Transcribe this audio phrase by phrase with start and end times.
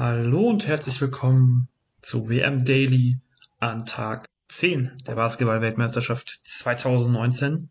[0.00, 1.68] Hallo und herzlich willkommen
[2.00, 3.18] zu WM Daily
[3.58, 7.68] an Tag 10 der Basketball-Weltmeisterschaft 2019.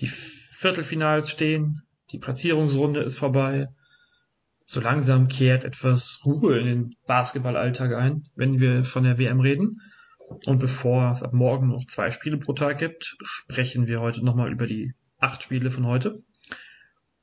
[0.00, 1.80] Die Viertelfinals stehen,
[2.12, 3.70] die Platzierungsrunde ist vorbei.
[4.66, 9.80] So langsam kehrt etwas Ruhe in den Basketballalltag ein, wenn wir von der WM reden.
[10.44, 14.52] Und bevor es ab morgen noch zwei Spiele pro Tag gibt, sprechen wir heute nochmal
[14.52, 16.22] über die acht Spiele von heute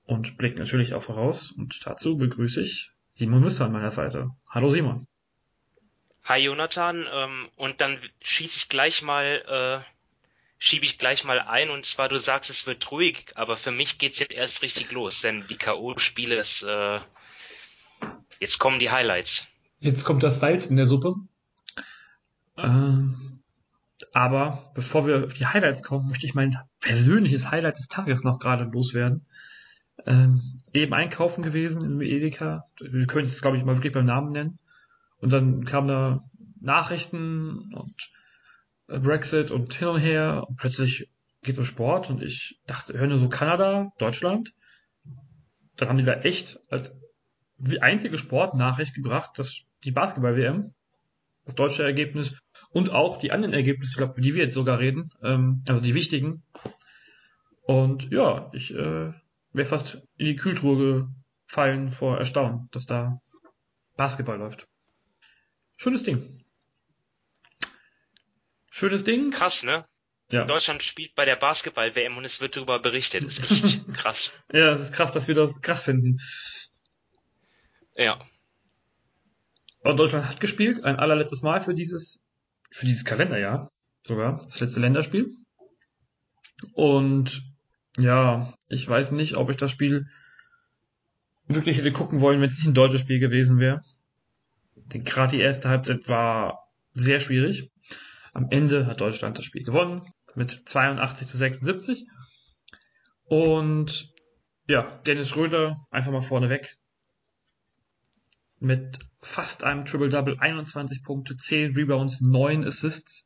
[0.06, 1.52] und blicken natürlich auch voraus.
[1.52, 4.32] Und dazu begrüße ich Simon Wisser an meiner Seite.
[4.50, 5.08] Hallo Simon.
[6.24, 9.92] Hi Jonathan, ähm, und dann schieße ich gleich mal, äh,
[10.60, 13.98] schiebe ich gleich mal ein, und zwar du sagst, es wird ruhig, aber für mich
[13.98, 17.00] geht's jetzt erst richtig los, denn die K.O.-Spiele ist, äh,
[18.40, 19.48] jetzt kommen die Highlights.
[19.80, 21.16] Jetzt kommt das Salz in der Suppe.
[22.58, 23.42] Ähm,
[24.14, 28.40] aber bevor wir auf die Highlights kommen, möchte ich mein persönliches Highlight des Tages noch
[28.40, 29.26] gerade loswerden.
[30.06, 32.66] Ähm, eben einkaufen gewesen im Edeka.
[32.80, 34.58] Wir können es, glaube ich, mal wirklich beim Namen nennen.
[35.20, 36.24] Und dann kamen da
[36.60, 38.12] Nachrichten und
[38.88, 40.46] äh, Brexit und hin und her.
[40.48, 41.10] Und plötzlich
[41.44, 44.54] geht es um Sport und ich dachte, höre nur so Kanada, Deutschland.
[45.78, 46.96] Dann haben die da echt als
[47.80, 50.74] einzige Sportnachricht gebracht, dass die Basketball-WM,
[51.46, 52.36] das deutsche Ergebnis
[52.70, 55.96] und auch die anderen Ergebnisse, ich glaube, die wir jetzt sogar reden, ähm, also die
[55.96, 56.44] wichtigen.
[57.64, 59.12] Und ja, ich äh,
[59.54, 61.10] wäre fast in die Kühltruhe
[61.48, 63.20] gefallen vor Erstaunen, dass da
[63.98, 64.68] Basketball läuft.
[65.76, 66.46] Schönes Ding.
[68.70, 69.32] Schönes Ding.
[69.32, 69.86] Krass, ne?
[70.32, 70.46] Ja.
[70.46, 73.26] Deutschland spielt bei der Basketball-WM und es wird darüber berichtet.
[73.26, 74.32] Das ist echt krass.
[74.54, 76.20] ja, es ist krass, dass wir das krass finden.
[77.96, 78.24] Ja.
[79.84, 82.22] Und Deutschland hat gespielt, ein allerletztes Mal für dieses,
[82.70, 83.72] für dieses Kalenderjahr
[84.08, 85.36] sogar, das letzte Länderspiel.
[86.74, 87.51] Und
[87.98, 90.08] ja, ich weiß nicht, ob ich das Spiel
[91.48, 93.84] wirklich hätte gucken wollen, wenn es nicht ein deutsches Spiel gewesen wäre.
[94.76, 97.72] Denn gerade die erste Halbzeit war sehr schwierig.
[98.34, 100.04] Am Ende hat Deutschland das Spiel gewonnen
[100.36, 102.08] mit 82 zu 76.
[103.26, 104.14] Und
[104.68, 106.78] ja, Dennis Schröder einfach mal vorneweg
[108.60, 113.26] mit fast einem Triple-Double, 21 Punkte, 10 Rebounds, 9 Assists.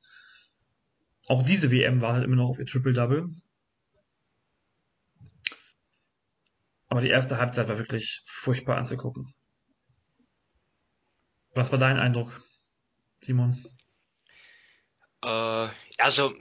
[1.28, 3.30] Auch diese WM war halt immer noch auf ihr Triple-Double.
[6.96, 9.36] Aber die erste Halbzeit war wirklich furchtbar anzugucken.
[11.54, 12.42] Was war dein Eindruck,
[13.20, 13.68] Simon?
[15.22, 15.68] Äh,
[15.98, 16.34] also,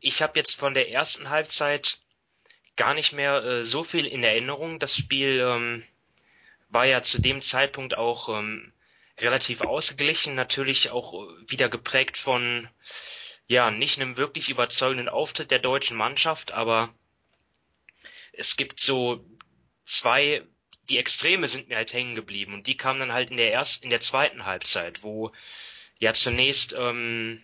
[0.00, 2.00] ich habe jetzt von der ersten Halbzeit
[2.76, 4.78] gar nicht mehr äh, so viel in Erinnerung.
[4.78, 5.84] Das Spiel ähm,
[6.68, 8.74] war ja zu dem Zeitpunkt auch ähm,
[9.16, 11.14] relativ ausgeglichen, natürlich auch
[11.46, 12.68] wieder geprägt von
[13.46, 16.94] ja nicht einem wirklich überzeugenden Auftritt der deutschen Mannschaft, aber
[18.34, 19.24] es gibt so
[19.84, 20.42] zwei,
[20.88, 23.84] die Extreme sind mir halt hängen geblieben und die kamen dann halt in der ersten,
[23.84, 25.32] in der zweiten Halbzeit, wo
[25.98, 27.42] ja zunächst ähm,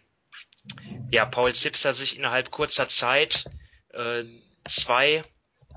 [1.11, 3.45] ja Paul Zipser sich innerhalb kurzer Zeit
[3.91, 4.25] äh,
[4.65, 5.23] zwei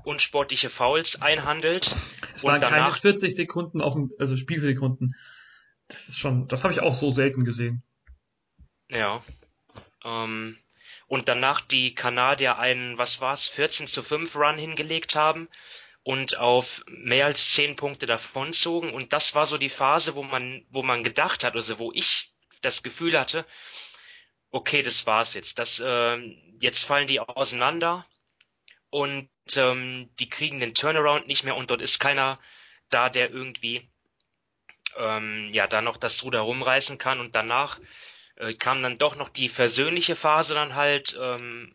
[0.04, 1.94] unsportliche Fouls einhandelt.
[2.34, 5.16] Es waren danach, keine 40 Sekunden auf dem, also Spielsekunden.
[5.88, 7.82] Das ist schon, das habe ich auch so selten gesehen.
[8.88, 9.22] Ja.
[10.04, 10.58] Ähm,
[11.06, 15.48] und danach die Kanadier einen, was war's, 14 zu 5 Run hingelegt haben
[16.04, 18.92] und auf mehr als zehn Punkte davonzogen.
[18.92, 22.32] Und das war so die Phase, wo man, wo man gedacht hat, also wo ich
[22.60, 23.44] das Gefühl hatte,
[24.50, 25.58] okay, das war's jetzt.
[25.58, 26.16] Das, äh,
[26.60, 28.06] jetzt fallen die auseinander
[28.90, 32.38] und ähm, die kriegen den Turnaround nicht mehr und dort ist keiner
[32.90, 33.90] da, der irgendwie
[34.96, 37.18] ähm, ja da noch das Ruder rumreißen kann.
[37.18, 37.80] Und danach
[38.36, 41.74] äh, kam dann doch noch die versöhnliche Phase dann halt, ähm,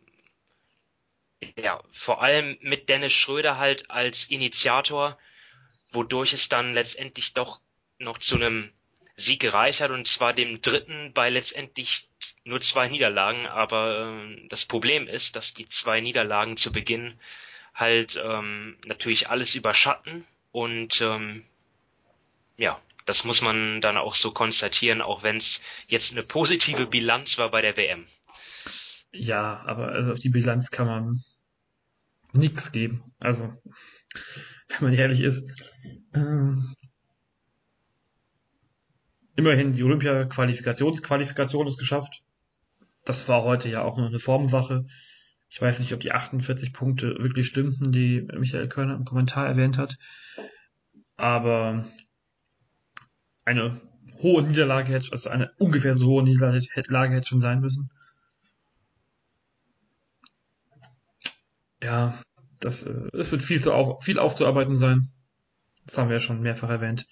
[1.55, 5.17] ja, vor allem mit Dennis Schröder halt als Initiator,
[5.91, 7.59] wodurch es dann letztendlich doch
[7.97, 8.71] noch zu einem
[9.15, 12.07] Sieg gereicht hat und zwar dem dritten bei letztendlich
[12.43, 13.47] nur zwei Niederlagen.
[13.47, 17.19] Aber äh, das Problem ist, dass die zwei Niederlagen zu Beginn
[17.73, 21.45] halt ähm, natürlich alles überschatten und ähm,
[22.57, 27.37] ja, das muss man dann auch so konstatieren, auch wenn es jetzt eine positive Bilanz
[27.37, 28.05] war bei der WM.
[29.11, 31.23] Ja, aber also auf die Bilanz kann man
[32.33, 33.03] nichts geben.
[33.19, 33.53] Also,
[34.69, 35.43] wenn man ehrlich ist.
[36.13, 36.75] Ähm,
[39.35, 42.23] immerhin die Olympia-Qualifikationsqualifikation ist geschafft.
[43.05, 44.85] Das war heute ja auch nur eine Formwache.
[45.49, 49.77] Ich weiß nicht, ob die 48 Punkte wirklich stimmten, die Michael Körner im Kommentar erwähnt
[49.77, 49.97] hat.
[51.15, 51.85] Aber
[53.45, 53.81] eine
[54.21, 56.67] hohe Niederlage hätte, also eine ungefähr so hohe Niederlage
[57.15, 57.89] hätte schon sein müssen.
[61.81, 62.21] Ja,
[62.59, 65.11] das, äh, es wird viel, zu auf, viel aufzuarbeiten sein.
[65.85, 67.05] Das haben wir ja schon mehrfach erwähnt.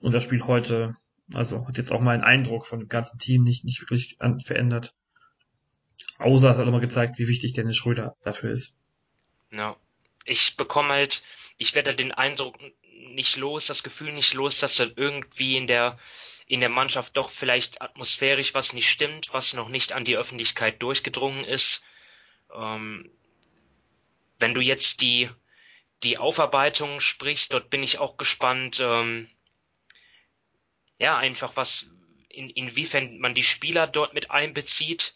[0.00, 0.96] Und das Spiel heute,
[1.32, 4.94] also hat jetzt auch meinen Eindruck von dem ganzen Team nicht, nicht wirklich an, verändert.
[6.18, 8.76] Außer es hat immer gezeigt, wie wichtig Dennis Schröder dafür ist.
[9.50, 9.76] Ja.
[10.24, 11.22] Ich bekomme halt,
[11.58, 12.56] ich werde den Eindruck
[13.14, 15.98] nicht los, das Gefühl nicht los, dass dann irgendwie in der
[16.46, 20.82] in der Mannschaft doch vielleicht atmosphärisch was nicht stimmt, was noch nicht an die Öffentlichkeit
[20.82, 21.84] durchgedrungen ist.
[22.54, 23.10] Ähm,
[24.42, 25.30] wenn du jetzt die
[26.02, 28.80] die Aufarbeitung sprichst, dort bin ich auch gespannt.
[28.80, 29.28] Ähm,
[30.98, 31.90] ja, einfach was
[32.28, 35.14] in, inwiefern man die Spieler dort mit einbezieht,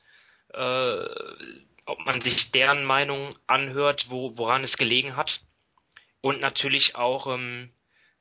[0.53, 1.07] äh,
[1.87, 5.41] ob man sich deren Meinung anhört, wo, woran es gelegen hat.
[6.21, 7.73] Und natürlich auch, ähm,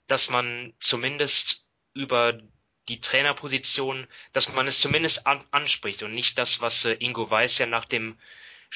[0.07, 2.40] dass man zumindest über
[2.88, 7.57] die Trainerposition, dass man es zumindest an, anspricht und nicht das, was äh, Ingo Weiß
[7.57, 8.18] ja nach dem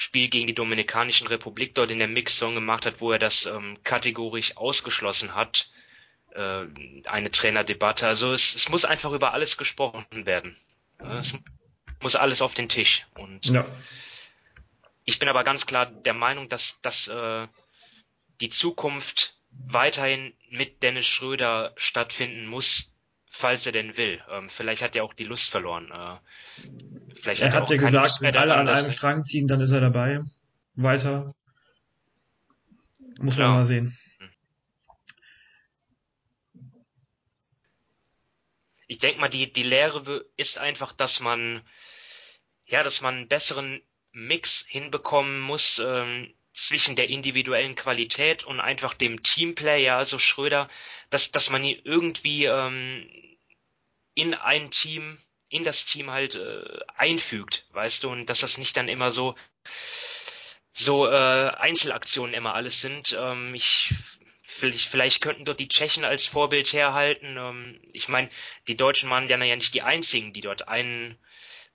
[0.02, 3.78] Spiel gegen die Dominikanische Republik dort in der Mix-Song gemacht hat, wo er das ähm,
[3.84, 5.70] kategorisch ausgeschlossen hat,
[6.32, 6.64] äh,
[7.04, 8.08] eine Trainerdebatte.
[8.08, 10.56] Also es, es muss einfach über alles gesprochen werden.
[11.00, 11.38] Es
[12.00, 13.06] muss alles auf den Tisch.
[13.16, 13.66] Und ja.
[15.04, 17.48] ich bin aber ganz klar der Meinung, dass, dass äh,
[18.40, 22.89] die Zukunft weiterhin mit Dennis Schröder stattfinden muss,
[23.40, 24.22] falls er denn will.
[24.30, 25.90] Ähm, vielleicht hat er auch die Lust verloren.
[25.92, 26.18] Äh,
[27.16, 29.80] vielleicht er hat, hat ja gesagt, wenn alle an einem Strang ziehen, dann ist er
[29.80, 30.20] dabei.
[30.76, 31.34] Weiter.
[33.18, 33.98] Muss man mal sehen.
[38.88, 41.62] Ich denke mal, die, die Lehre ist einfach, dass man,
[42.66, 43.82] ja, dass man einen besseren
[44.12, 50.68] Mix hinbekommen muss ähm, zwischen der individuellen Qualität und einfach dem Teamplay, ja, also Schröder,
[51.10, 53.10] dass, dass man irgendwie ähm,
[54.20, 55.18] in ein Team,
[55.50, 59.36] in das Team halt äh, einfügt, weißt du, und dass das nicht dann immer so
[60.72, 63.18] so äh, Einzelaktionen immer alles sind.
[63.20, 63.94] Ähm, ich
[64.52, 67.38] Vielleicht, vielleicht könnten dort die Tschechen als Vorbild herhalten.
[67.38, 68.30] Ähm, ich meine,
[68.68, 71.18] die Deutschen waren ja nicht die einzigen, die dort einen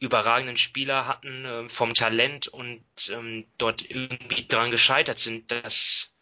[0.01, 6.15] überragenden Spieler hatten äh, vom Talent und ähm, dort irgendwie daran gescheitert sind, das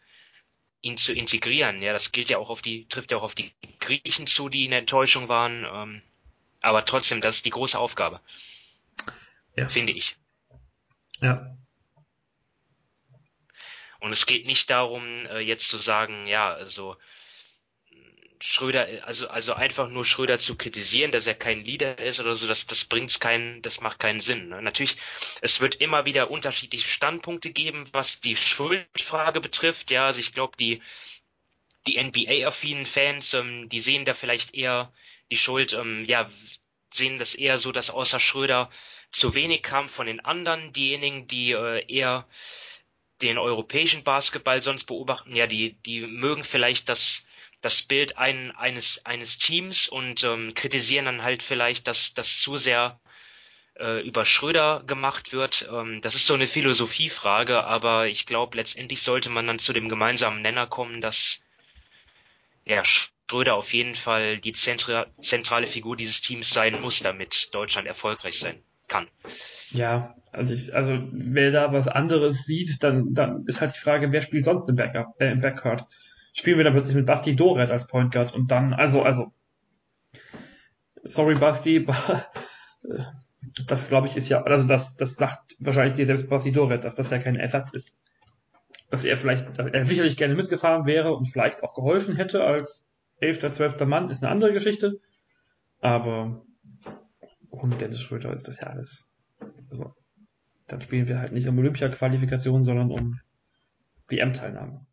[0.81, 1.81] ihn zu integrieren.
[1.81, 4.65] Ja, das gilt ja auch auf die, trifft ja auch auf die Griechen zu, die
[4.65, 5.65] in der Enttäuschung waren.
[5.65, 6.01] Ähm,
[6.63, 8.19] aber trotzdem, das ist die große Aufgabe.
[9.55, 9.69] Ja.
[9.69, 10.15] Finde ich.
[11.21, 11.55] Ja.
[13.99, 16.97] Und es geht nicht darum, äh, jetzt zu sagen, ja, also
[18.41, 22.45] Schröder, also, also einfach nur Schröder zu kritisieren, dass er kein Leader ist oder so,
[22.45, 24.49] das, das bringt's keinen, das macht keinen Sinn.
[24.49, 24.61] Ne?
[24.61, 24.97] Natürlich,
[25.39, 29.91] es wird immer wieder unterschiedliche Standpunkte geben, was die Schuldfrage betrifft.
[29.91, 30.81] Ja, also ich glaube, die,
[31.87, 34.91] die NBA-affinen Fans, ähm, die sehen da vielleicht eher
[35.31, 36.29] die Schuld, ähm, ja,
[36.93, 38.69] sehen das eher so, dass außer Schröder
[39.11, 40.73] zu wenig kam von den anderen.
[40.73, 42.27] Diejenigen, die äh, eher
[43.21, 47.25] den europäischen Basketball sonst beobachten, ja, die, die mögen vielleicht das,
[47.61, 52.57] das Bild ein, eines, eines Teams und ähm, kritisieren dann halt vielleicht, dass das zu
[52.57, 52.99] sehr
[53.79, 55.67] äh, über Schröder gemacht wird.
[55.71, 59.89] Ähm, das ist so eine Philosophiefrage, aber ich glaube, letztendlich sollte man dann zu dem
[59.89, 61.41] gemeinsamen Nenner kommen, dass
[62.65, 62.83] ja,
[63.29, 68.37] Schröder auf jeden Fall die zentra zentrale Figur dieses Teams sein muss, damit Deutschland erfolgreich
[68.37, 69.07] sein kann.
[69.71, 74.11] Ja, also ich, also wer da was anderes sieht, dann, dann ist halt die Frage,
[74.11, 75.85] wer spielt sonst im Backup, äh, im Backcourt?
[76.33, 79.31] Spielen wir dann plötzlich mit Basti Doret als Point Guard und dann, also, also,
[81.03, 81.85] sorry Basti,
[83.67, 86.95] das glaube ich ist ja, also das, das sagt wahrscheinlich dir selbst Basti Doret, dass
[86.95, 87.95] das ja kein Ersatz ist.
[88.89, 92.85] Dass er vielleicht, dass er sicherlich gerne mitgefahren wäre und vielleicht auch geholfen hätte als
[93.23, 94.99] elfter, zwölfter Mann, ist eine andere Geschichte.
[95.79, 96.45] Aber
[97.49, 99.05] ohne Dennis Schröder ist das ja alles
[99.69, 99.93] also,
[100.67, 103.19] dann spielen wir halt nicht um Olympia-Qualifikation, sondern um
[104.07, 104.85] WM-Teilnahme.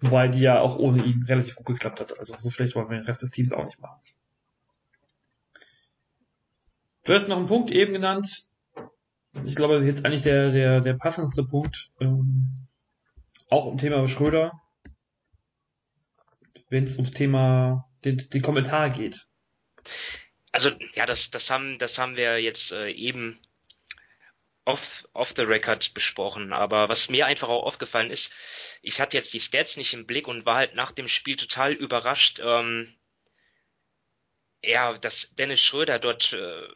[0.00, 2.18] Wobei die ja auch ohne ihn relativ gut geklappt hat.
[2.18, 4.00] Also so schlecht wollen wir den Rest des Teams auch nicht machen.
[7.04, 8.44] Du hast noch einen Punkt eben genannt.
[9.44, 11.90] Ich glaube, das ist jetzt eigentlich der, der, der passendste Punkt.
[12.00, 12.66] Ähm,
[13.52, 14.60] auch im Thema Schröder.
[16.68, 19.26] Wenn es ums Thema den, den Kommentar geht.
[20.52, 23.38] Also ja, das, das haben, das haben wir jetzt äh, eben
[24.64, 26.52] off, off the record besprochen.
[26.52, 28.32] Aber was mir einfach auch aufgefallen ist,
[28.80, 31.72] ich hatte jetzt die Stats nicht im Blick und war halt nach dem Spiel total
[31.72, 32.40] überrascht.
[32.42, 32.94] Ähm,
[34.62, 36.68] ja, dass Dennis Schröder dort, äh,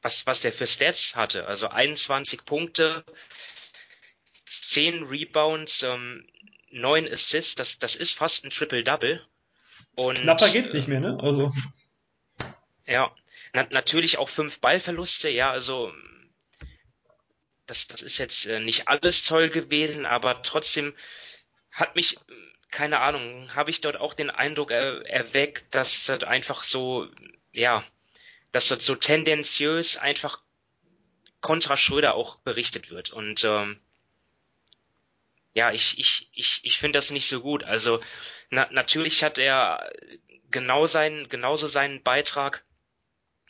[0.00, 1.46] was, was der für Stats hatte.
[1.46, 3.04] Also 21 Punkte,
[4.46, 6.26] 10 Rebounds, ähm,
[6.70, 9.24] 9 Assists, das, das ist fast ein Triple-Double.
[9.94, 11.18] Und, Knapper geht's nicht mehr, ne?
[11.20, 11.52] Also.
[12.86, 13.14] Ja,
[13.52, 15.92] na, natürlich auch fünf Ballverluste, ja, also
[17.66, 20.94] das, das ist jetzt äh, nicht alles toll gewesen, aber trotzdem
[21.70, 22.18] hat mich,
[22.70, 27.08] keine Ahnung, habe ich dort auch den Eindruck er, erweckt, dass das einfach so,
[27.52, 27.84] ja,
[28.50, 30.40] dass dort so tendenziös einfach
[31.40, 33.10] kontra Schröder auch berichtet wird.
[33.10, 33.78] Und ähm,
[35.54, 37.64] ja, ich, ich, ich, ich finde das nicht so gut.
[37.64, 38.02] Also
[38.50, 39.92] na, natürlich hat er
[40.50, 42.64] genau seinen, genauso seinen Beitrag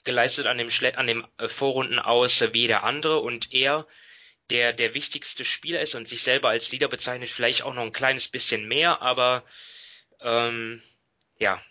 [0.05, 3.87] geleistet an dem, Schle an dem äh, Vorrunden aus wie der andere und er,
[4.51, 7.93] der der wichtigste Spieler ist und sich selber als Leader bezeichnet, vielleicht auch noch ein
[7.93, 9.45] kleines bisschen mehr, aber
[10.21, 10.83] ähm,
[11.39, 11.63] ja,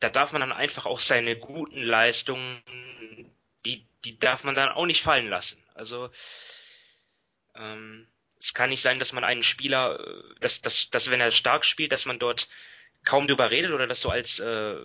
[0.00, 2.62] da darf man dann einfach auch seine guten Leistungen,
[3.64, 5.64] die, die darf man dann auch nicht fallen lassen.
[5.74, 6.10] Also
[7.54, 8.08] ähm,
[8.42, 11.64] es kann nicht sein, dass man einen Spieler, äh, dass, dass, dass wenn er stark
[11.64, 12.48] spielt, dass man dort
[13.04, 14.76] kaum drüber redet oder das so als äh,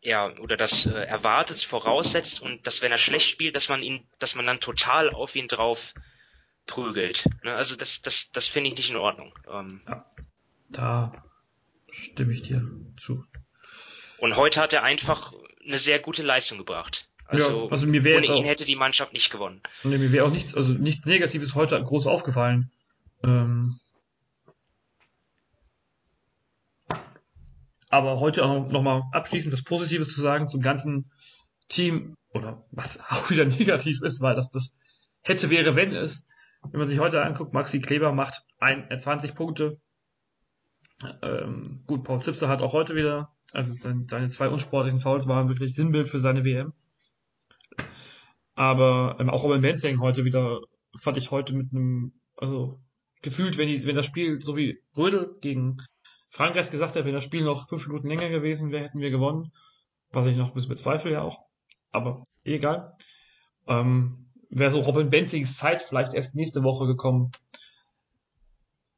[0.00, 4.08] ja oder das äh, erwartet, voraussetzt und dass wenn er schlecht spielt, dass man ihn,
[4.18, 5.94] dass man dann total auf ihn drauf
[6.66, 7.28] prügelt.
[7.42, 7.54] Ne?
[7.54, 9.38] Also das, das, das finde ich nicht in Ordnung.
[9.48, 10.06] Ähm, ja,
[10.70, 11.24] da
[11.90, 12.66] stimme ich dir
[12.98, 13.24] zu.
[14.18, 15.32] Und heute hat er einfach
[15.64, 17.08] eine sehr gute Leistung gebracht.
[17.32, 19.62] Also, ja, also mir wäre ohne ihn auch, hätte die Mannschaft nicht gewonnen.
[19.84, 22.70] Nee, mir wäre auch nichts, also nichts Negatives heute groß aufgefallen.
[23.24, 23.78] Ähm,
[27.88, 31.10] aber heute auch nochmal abschließend was Positives zu sagen zum ganzen
[31.68, 34.72] Team, oder was auch wieder negativ ist, weil das das
[35.22, 36.22] hätte, wäre, wenn es.
[36.70, 39.80] Wenn man sich heute anguckt, Maxi Kleber macht ein, 20 äh, Punkte.
[41.22, 43.74] Ähm, gut, Paul Zipser hat auch heute wieder, also
[44.06, 46.72] seine zwei unsportlichen Fouls waren wirklich Sinnbild für seine WM.
[48.54, 50.60] Aber ähm, auch Robin Benzing heute wieder,
[50.98, 52.80] fand ich heute mit einem, also
[53.22, 55.78] gefühlt, wenn, die, wenn das Spiel, so wie Rödel gegen
[56.30, 59.52] Frankreich gesagt hat, wenn das Spiel noch fünf Minuten länger gewesen wäre, hätten wir gewonnen.
[60.10, 61.46] Was ich noch ein bisschen bezweifle ja auch.
[61.90, 62.94] Aber egal.
[63.66, 67.32] Ähm, wäre so Robin Benzings Zeit vielleicht erst nächste Woche gekommen.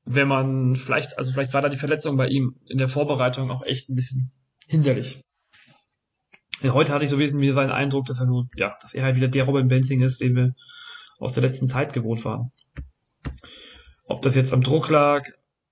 [0.05, 3.63] Wenn man vielleicht, also vielleicht war da die Verletzung bei ihm in der Vorbereitung auch
[3.63, 4.33] echt ein bisschen
[4.67, 5.24] hinderlich.
[6.73, 9.29] Heute hatte ich so wesentlich seinen Eindruck, dass er so, ja, dass er halt wieder
[9.29, 10.55] der Robin Benzing ist, den wir
[11.19, 12.53] aus der letzten Zeit gewohnt waren.
[14.07, 15.25] Ob das jetzt am Druck lag,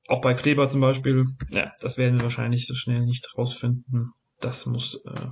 [0.09, 4.13] auch bei Kleber zum Beispiel, ja, das werden wir wahrscheinlich so schnell nicht rausfinden.
[4.41, 5.27] Das muss äh,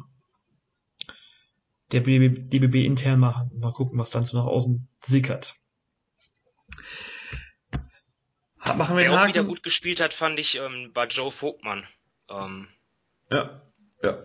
[1.93, 3.51] der BBB, DBB intern machen.
[3.59, 5.55] Mal gucken, was dann so nach außen sickert.
[8.77, 11.85] Machen wir Wer auch wieder gut gespielt hat, fand ich, ähm, war Joe Vogtmann.
[12.29, 12.69] Ähm,
[13.31, 13.63] ja,
[14.03, 14.19] ja.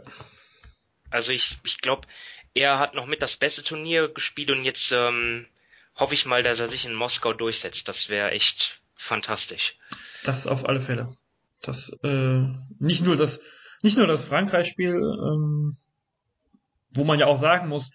[1.16, 2.08] Also ich, ich glaube,
[2.54, 5.46] er hat noch mit das beste Turnier gespielt und jetzt ähm,
[5.96, 7.88] hoffe ich mal, dass er sich in Moskau durchsetzt.
[7.88, 9.78] Das wäre echt fantastisch.
[10.26, 11.16] Das auf alle Fälle.
[11.62, 12.44] Das äh,
[12.80, 13.40] nicht nur das
[13.82, 15.78] nicht nur das Frankreich-Spiel, ähm,
[16.90, 17.92] wo man ja auch sagen muss,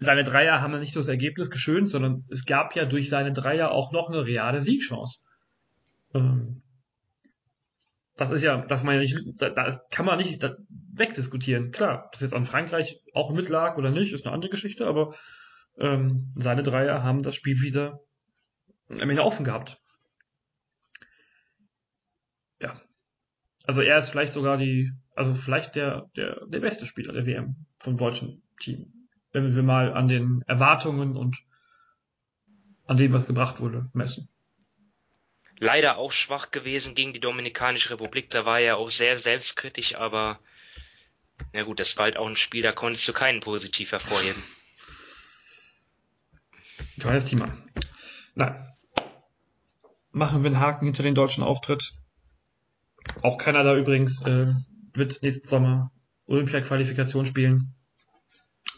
[0.00, 3.32] seine Dreier haben ja nicht nur das Ergebnis geschönt, sondern es gab ja durch seine
[3.32, 5.20] Dreier auch noch eine reale Siegchance.
[6.14, 6.62] Ähm,
[8.16, 10.42] das ist ja, darf man ja nicht, da, da kann man nicht
[10.98, 11.72] wegdiskutieren.
[11.72, 15.14] Klar, ob das jetzt an Frankreich auch mitlag oder nicht, ist eine andere Geschichte, aber
[15.78, 18.00] ähm, seine Dreier haben das Spiel wieder
[18.88, 19.80] am Ende offen gehabt.
[22.60, 22.80] Ja.
[23.66, 27.66] Also er ist vielleicht sogar die, also vielleicht der, der, der beste Spieler der WM
[27.78, 29.08] vom deutschen Team.
[29.32, 31.36] Wenn wir mal an den Erwartungen und
[32.86, 34.28] an dem, was gebracht wurde, messen
[35.58, 38.30] leider auch schwach gewesen gegen die Dominikanische Republik.
[38.30, 40.40] Da war er auch sehr selbstkritisch, aber
[41.52, 44.42] na gut, das war halt auch ein Spiel, da konntest du keinen positiv hervorheben.
[47.00, 47.56] Tolles Thema.
[48.34, 48.72] Nein.
[50.12, 51.92] Machen wir einen Haken hinter den deutschen Auftritt.
[53.22, 54.54] Auch Kanada übrigens äh,
[54.94, 55.92] wird nächsten Sommer
[56.26, 57.74] Olympia-Qualifikation spielen.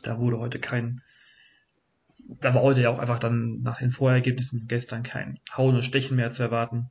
[0.03, 1.01] Da wurde heute kein
[2.29, 6.17] da war heute ja auch einfach dann nach den Vorergebnissen gestern kein Hauen und Stechen
[6.17, 6.91] mehr zu erwarten.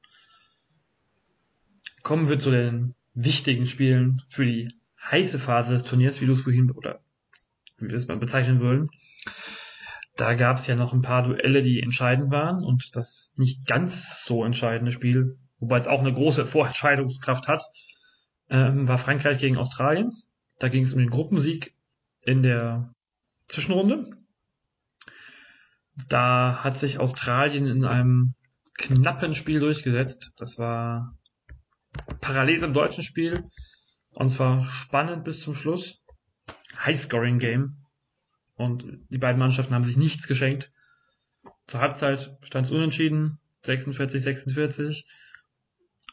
[2.01, 4.73] Kommen wir zu den wichtigen Spielen für die
[5.11, 6.99] heiße Phase des Turniers, wie du es vorhin, oder
[7.77, 8.89] wie wir es mal bezeichnen wollen.
[10.15, 14.25] Da gab es ja noch ein paar Duelle, die entscheidend waren und das nicht ganz
[14.25, 17.63] so entscheidende Spiel, wobei es auch eine große Vorentscheidungskraft hat,
[18.49, 20.11] ähm, war Frankreich gegen Australien.
[20.59, 21.75] Da ging es um den Gruppensieg
[22.21, 22.93] in der
[23.47, 24.09] Zwischenrunde.
[26.09, 28.33] Da hat sich Australien in einem
[28.77, 30.31] knappen Spiel durchgesetzt.
[30.37, 31.15] Das war
[32.21, 33.43] parallel zum deutschen Spiel.
[34.17, 36.01] Und zwar spannend bis zum Schluss.
[36.75, 37.77] High-Scoring-Game.
[38.55, 40.71] Und die beiden Mannschaften haben sich nichts geschenkt.
[41.67, 43.37] Zur Halbzeit stand es unentschieden.
[43.65, 45.05] 46, 46.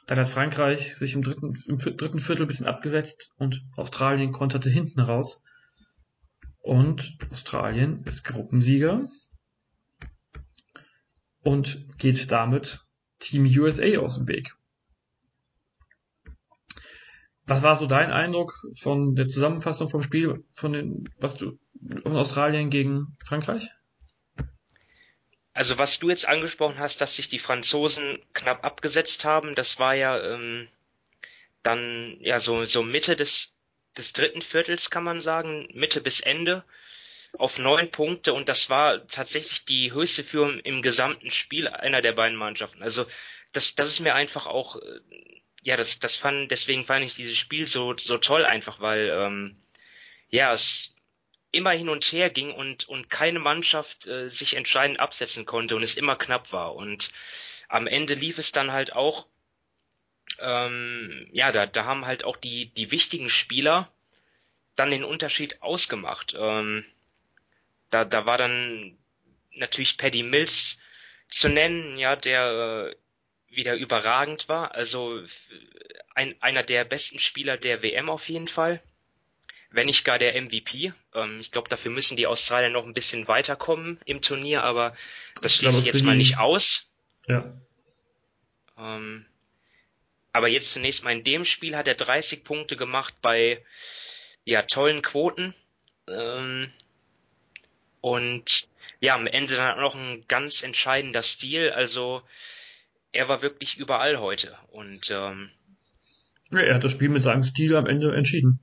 [0.07, 4.69] Dann hat Frankreich sich im dritten, im dritten Viertel ein bisschen abgesetzt und Australien konterte
[4.69, 5.43] hinten raus.
[6.61, 9.09] Und Australien ist Gruppensieger
[11.41, 12.85] und geht damit
[13.19, 14.55] Team USA aus dem Weg.
[17.47, 21.59] Was war so dein Eindruck von der Zusammenfassung vom Spiel, von den, was du,
[22.03, 23.69] von Australien gegen Frankreich?
[25.53, 29.95] Also was du jetzt angesprochen hast, dass sich die Franzosen knapp abgesetzt haben, das war
[29.95, 30.69] ja ähm,
[31.63, 33.61] dann ja so so Mitte des
[33.97, 36.65] des dritten Viertels kann man sagen, Mitte bis Ende
[37.39, 42.13] auf neun Punkte und das war tatsächlich die höchste Führung im gesamten Spiel einer der
[42.13, 42.83] beiden Mannschaften.
[42.83, 43.07] Also
[43.53, 45.01] das das ist mir einfach auch äh,
[45.65, 49.57] ja das das fand deswegen fand ich dieses Spiel so so toll einfach, weil ähm,
[50.31, 50.95] ja es
[51.55, 55.83] immer hin und her ging und, und keine Mannschaft äh, sich entscheidend absetzen konnte und
[55.83, 56.75] es immer knapp war.
[56.75, 57.11] Und
[57.69, 59.27] am Ende lief es dann halt auch,
[60.41, 63.93] ähm, ja, da, da haben halt auch die, die wichtigen Spieler
[64.75, 66.35] dann den Unterschied ausgemacht.
[66.37, 66.85] Ähm,
[67.91, 68.99] da, da war dann
[69.53, 70.79] natürlich Paddy Mills
[71.29, 72.97] zu nennen, ja, der äh,
[73.57, 74.75] wieder überragend war.
[74.75, 75.23] Also
[76.15, 78.83] ein, einer der besten Spieler der WM auf jeden Fall
[79.75, 80.93] wenn nicht gar der MVP.
[81.15, 84.97] Ähm, ich glaube, dafür müssen die Australier noch ein bisschen weiterkommen im Turnier, aber
[85.43, 86.87] das schließe ich jetzt mal nicht aus.
[87.27, 87.53] Ja.
[88.79, 89.27] Ähm,
[90.33, 93.65] aber jetzt zunächst mal in dem Spiel hat er 30 Punkte gemacht bei
[94.45, 95.55] ja tollen Quoten.
[96.09, 96.73] Ähm,
[98.01, 98.69] und
[99.01, 101.71] ja, am Ende dann auch noch ein ganz entscheidender Stil.
[101.71, 102.23] Also
[103.15, 104.57] er war wirklich überall heute.
[104.71, 105.51] Und ähm,
[106.51, 108.61] ja, er hat das Spiel mit seinem Stil am Ende entschieden.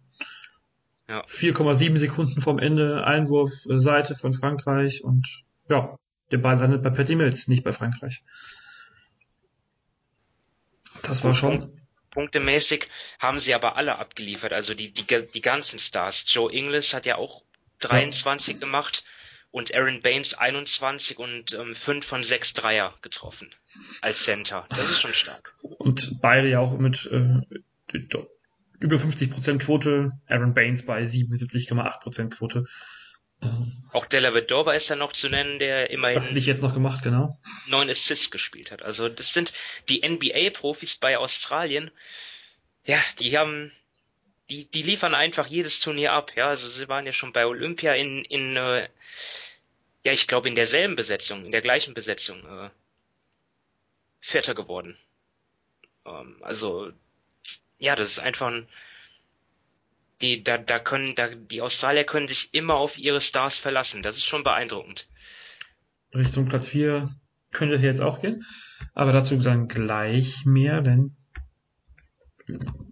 [1.07, 1.23] Ja.
[1.25, 5.27] 4,7 Sekunden vom Ende Einwurf äh, Seite von Frankreich und
[5.67, 5.97] ja,
[6.31, 8.23] der Ball landet bei Patty Mills, nicht bei Frankreich.
[11.03, 11.77] Das war schon.
[12.11, 12.89] Punktemäßig
[13.19, 16.25] haben sie aber alle abgeliefert, also die, die, die ganzen Stars.
[16.27, 17.43] Joe Inglis hat ja auch
[17.79, 18.59] 23 ja.
[18.59, 19.05] gemacht
[19.49, 23.53] und Aaron Baines 21 und ähm, 5 von 6 Dreier getroffen
[24.01, 24.65] als Center.
[24.69, 25.55] Das ist schon stark.
[25.61, 27.41] Und beide ja auch mit äh,
[28.79, 32.65] über 50% Quote, Aaron Baines bei 77,8% Quote.
[33.91, 36.19] Auch Della Vedova ist ja noch zu nennen, der immerhin.
[36.19, 37.39] Das hätte ich jetzt noch gemacht, genau.
[37.67, 38.83] Neun Assists gespielt hat.
[38.83, 39.51] Also das sind
[39.89, 41.89] die NBA-Profis bei Australien.
[42.85, 43.71] Ja, die haben,
[44.49, 46.33] die, die liefern einfach jedes Turnier ab.
[46.35, 48.87] Ja, also sie waren ja schon bei Olympia in, in, äh,
[50.03, 52.69] ja, ich glaube in derselben Besetzung, in der gleichen Besetzung, äh,
[54.21, 54.97] Vierter geworden.
[56.05, 56.91] Ähm, also
[57.77, 58.67] ja, das ist einfach ein,
[60.21, 64.03] die, da, da können, da, die Australier können sich immer auf ihre Stars verlassen.
[64.03, 65.07] Das ist schon beeindruckend.
[66.13, 67.09] Richtung Platz 4
[67.51, 68.45] könnte hier jetzt auch gehen.
[68.93, 71.15] Aber dazu dann gleich mehr, denn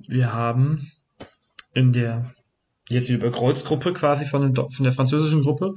[0.07, 0.91] wir haben
[1.73, 2.33] in der
[2.87, 5.75] jetzt über Kreuzgruppe quasi von, den, von der französischen Gruppe,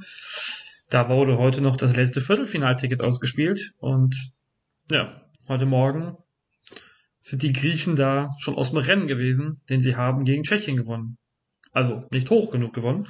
[0.89, 4.15] da wurde heute noch das letzte Viertelfinalticket ausgespielt und
[4.89, 6.17] ja, heute Morgen
[7.19, 11.17] sind die Griechen da schon aus dem Rennen gewesen, denn sie haben gegen Tschechien gewonnen.
[11.71, 13.07] Also nicht hoch genug gewonnen,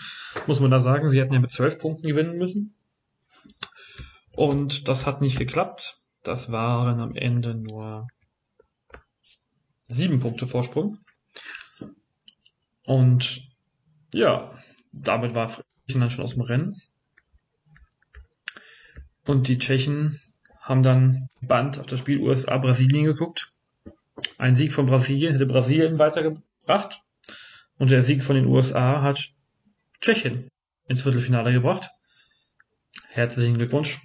[0.47, 1.09] muss man da sagen.
[1.09, 2.75] Sie hätten ja mit zwölf Punkten gewinnen müssen.
[4.35, 5.99] Und das hat nicht geklappt.
[6.23, 8.07] Das waren am Ende nur
[9.83, 10.99] sieben Punkte Vorsprung.
[12.85, 13.47] Und
[14.13, 14.57] ja,
[14.91, 15.51] damit war
[15.85, 16.81] Griechenland schon aus dem Rennen.
[19.25, 20.21] Und die Tschechen
[20.63, 23.53] haben dann Band auf das Spiel USA-Brasilien geguckt
[24.37, 27.01] ein Sieg von Brasilien hätte Brasilien weitergebracht
[27.77, 29.31] und der Sieg von den USA hat
[30.01, 30.49] Tschechien
[30.87, 31.89] ins Viertelfinale gebracht.
[33.09, 33.99] Herzlichen Glückwunsch.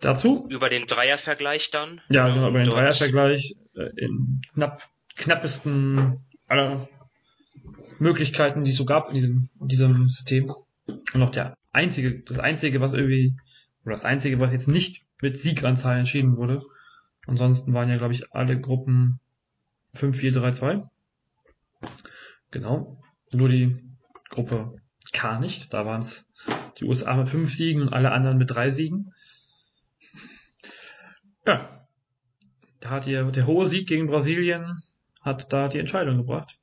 [0.00, 0.46] Dazu.
[0.48, 2.00] Über den Dreiervergleich dann.
[2.08, 6.88] Ja, genau, über den Dreiervergleich äh, in knapp, knappesten aller
[7.98, 10.54] Möglichkeiten, die es so gab in diesem, in diesem System.
[10.86, 13.36] Und noch der einzige, das einzige, was irgendwie,
[13.84, 16.62] oder das einzige, was jetzt nicht mit Sieganzahl entschieden wurde,
[17.26, 19.20] Ansonsten waren ja, glaube ich, alle Gruppen
[19.94, 20.82] 5, 4, 3, 2.
[22.50, 23.02] Genau.
[23.32, 23.84] Nur die
[24.30, 24.80] Gruppe
[25.12, 25.72] K nicht.
[25.72, 26.26] Da waren es
[26.78, 29.14] die USA mit fünf Siegen und alle anderen mit drei Siegen.
[31.46, 31.86] Ja.
[32.80, 34.82] Da hat ihr, der hohe Sieg gegen Brasilien
[35.20, 36.58] hat da die Entscheidung gebracht.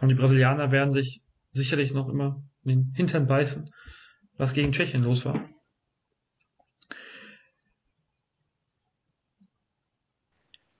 [0.00, 3.70] Und die Brasilianer werden sich sicherlich noch immer in den Hintern beißen,
[4.36, 5.48] was gegen Tschechien los war.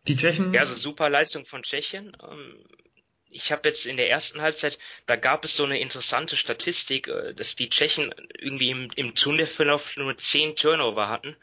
[0.09, 0.55] Die Tschechen.
[0.55, 2.17] Ja, also super Leistung von Tschechien.
[2.23, 2.65] Ähm,
[3.31, 7.35] ich habe jetzt in der ersten Halbzeit, da gab es so eine interessante Statistik, äh,
[7.35, 11.37] dass die Tschechen irgendwie im, im Turnierverlauf nur zehn Turnover hatten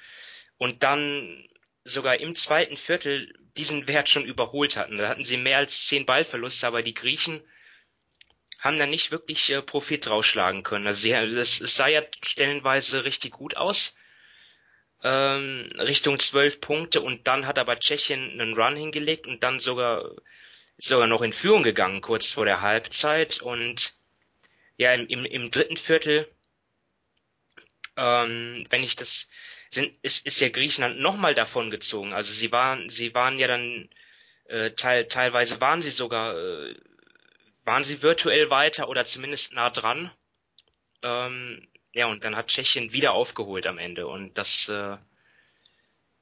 [0.58, 1.48] und dann
[1.84, 4.98] sogar im zweiten Viertel diesen Wert schon überholt hatten.
[4.98, 7.42] Da hatten sie mehr als zehn Ballverluste, aber die Griechen
[8.58, 10.88] haben da nicht wirklich äh, Profit rausschlagen können.
[10.88, 13.96] Also das, es sah ja stellenweise richtig gut aus
[15.06, 20.10] ähm, Richtung zwölf Punkte und dann hat aber Tschechien einen Run hingelegt und dann sogar
[20.78, 23.94] sogar noch in Führung gegangen kurz vor der Halbzeit und
[24.78, 26.28] ja, im, im, im dritten Viertel,
[27.96, 29.30] ähm, wenn ich das,
[29.70, 32.12] sind, ist, ist ja Griechenland nochmal davon gezogen.
[32.12, 33.88] Also sie waren, sie waren ja dann,
[34.46, 36.76] äh, teil, teilweise waren sie sogar, äh,
[37.64, 40.12] waren sie virtuell weiter oder zumindest nah dran.
[41.04, 44.98] Ähm, ja, und dann hat Tschechien wieder aufgeholt am Ende und das, äh,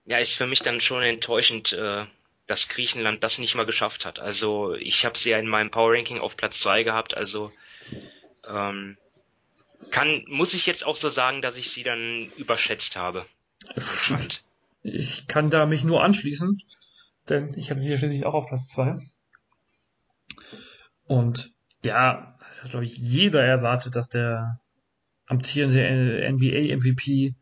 [0.06, 2.06] ja, ist für mich dann schon enttäuschend, äh,
[2.46, 4.20] dass Griechenland das nicht mal geschafft hat.
[4.20, 7.52] Also ich habe sie ja in meinem Power Ranking auf Platz zwei gehabt, also
[8.48, 8.98] ähm,
[9.90, 13.26] kann, muss ich jetzt auch so sagen, dass ich sie dann überschätzt habe.
[14.84, 16.62] Ich kann da mich nur anschließen,
[17.30, 19.00] denn ich hatte sie ja schließlich auch auf Platz zwei.
[21.06, 21.52] Und
[21.84, 24.60] ja, das hat glaube ich jeder erwartet, dass der
[25.28, 27.36] amtierende NBA-MVP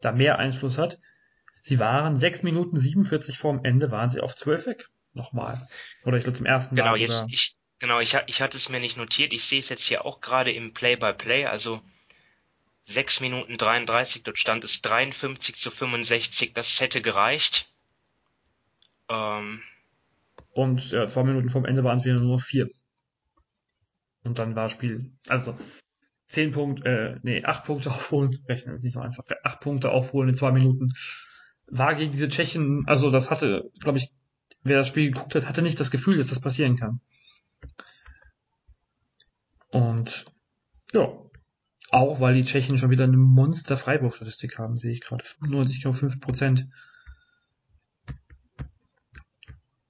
[0.00, 0.98] da mehr Einfluss hat.
[1.62, 4.88] Sie waren 6 Minuten 47 vorm Ende, waren sie auf 12 weg.
[5.14, 5.68] Nochmal.
[6.04, 6.82] Oder ich glaube zum ersten Mal.
[6.82, 9.32] Genau, jetzt, ich, genau, ich, ich hatte es mir nicht notiert.
[9.32, 11.44] Ich sehe es jetzt hier auch gerade im Play-by-Play.
[11.44, 11.80] -play, also
[12.84, 16.52] 6 Minuten 33, dort stand es 53 zu 65.
[16.52, 17.70] Das hätte gereicht.
[19.08, 19.62] Ähm,
[20.52, 22.68] und ja, zwei Minuten vorm Ende waren es wieder nur vier.
[24.24, 25.12] Und dann war Spiel.
[25.28, 25.56] Also
[26.32, 28.38] 10 Punkte, äh, nee, 8 Punkte aufholen.
[28.48, 29.24] Rechnen ist nicht so einfach.
[29.44, 30.92] 8 Punkte aufholen in zwei Minuten
[31.72, 34.12] war gegen diese Tschechen, also das hatte, glaube ich,
[34.62, 37.00] wer das Spiel geguckt hat, hatte nicht das Gefühl, dass das passieren kann.
[39.70, 40.26] Und
[40.92, 41.08] ja,
[41.90, 46.68] auch weil die Tschechen schon wieder eine Monster-Freiwurfstatistik haben, sehe ich gerade 95,5 Prozent.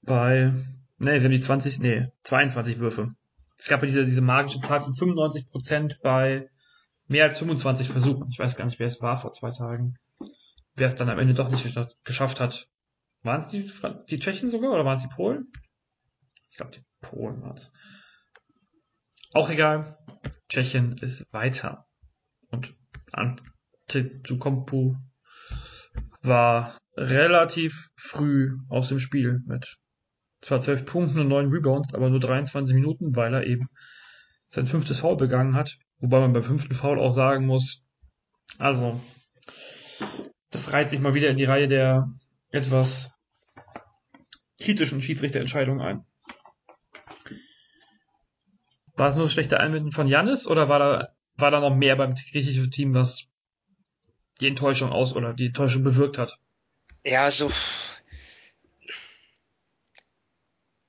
[0.02, 0.52] Bei,
[0.98, 3.14] nee, sie haben die 20, nee, 22 Würfe.
[3.62, 6.48] Es gab ja diese, diese magische Zahl von 95 Prozent bei
[7.06, 8.28] mehr als 25 Versuchen.
[8.30, 9.96] Ich weiß gar nicht, wer es war vor zwei Tagen
[10.74, 11.66] wer es dann am Ende doch nicht
[12.04, 12.68] geschafft hat.
[13.22, 13.70] Waren es die,
[14.10, 15.52] die Tschechen sogar oder waren es die Polen?
[16.50, 17.70] Ich glaube, die Polen waren es.
[19.32, 19.98] Auch egal.
[20.48, 21.86] Tschechien ist weiter.
[22.50, 22.74] Und
[23.12, 24.96] Antetokounmpo
[26.20, 29.78] war relativ früh aus dem Spiel mit
[30.42, 33.68] zwar 12 Punkten und 9 Rebounds, aber nur 23 Minuten, weil er eben
[34.50, 35.78] sein fünftes Foul begangen hat.
[35.98, 37.82] Wobei man beim fünften Foul auch sagen muss,
[38.58, 39.00] also
[40.50, 42.08] das reiht sich mal wieder in die Reihe der
[42.50, 43.12] etwas
[44.60, 46.04] kritischen Schiedsrichterentscheidungen ein.
[48.94, 51.96] War es nur das schlechte Einwenden von Janis oder war da, war da noch mehr
[51.96, 53.24] beim griechischen Team, was
[54.40, 56.38] die Enttäuschung aus oder die Enttäuschung bewirkt hat?
[57.04, 57.50] Ja, so.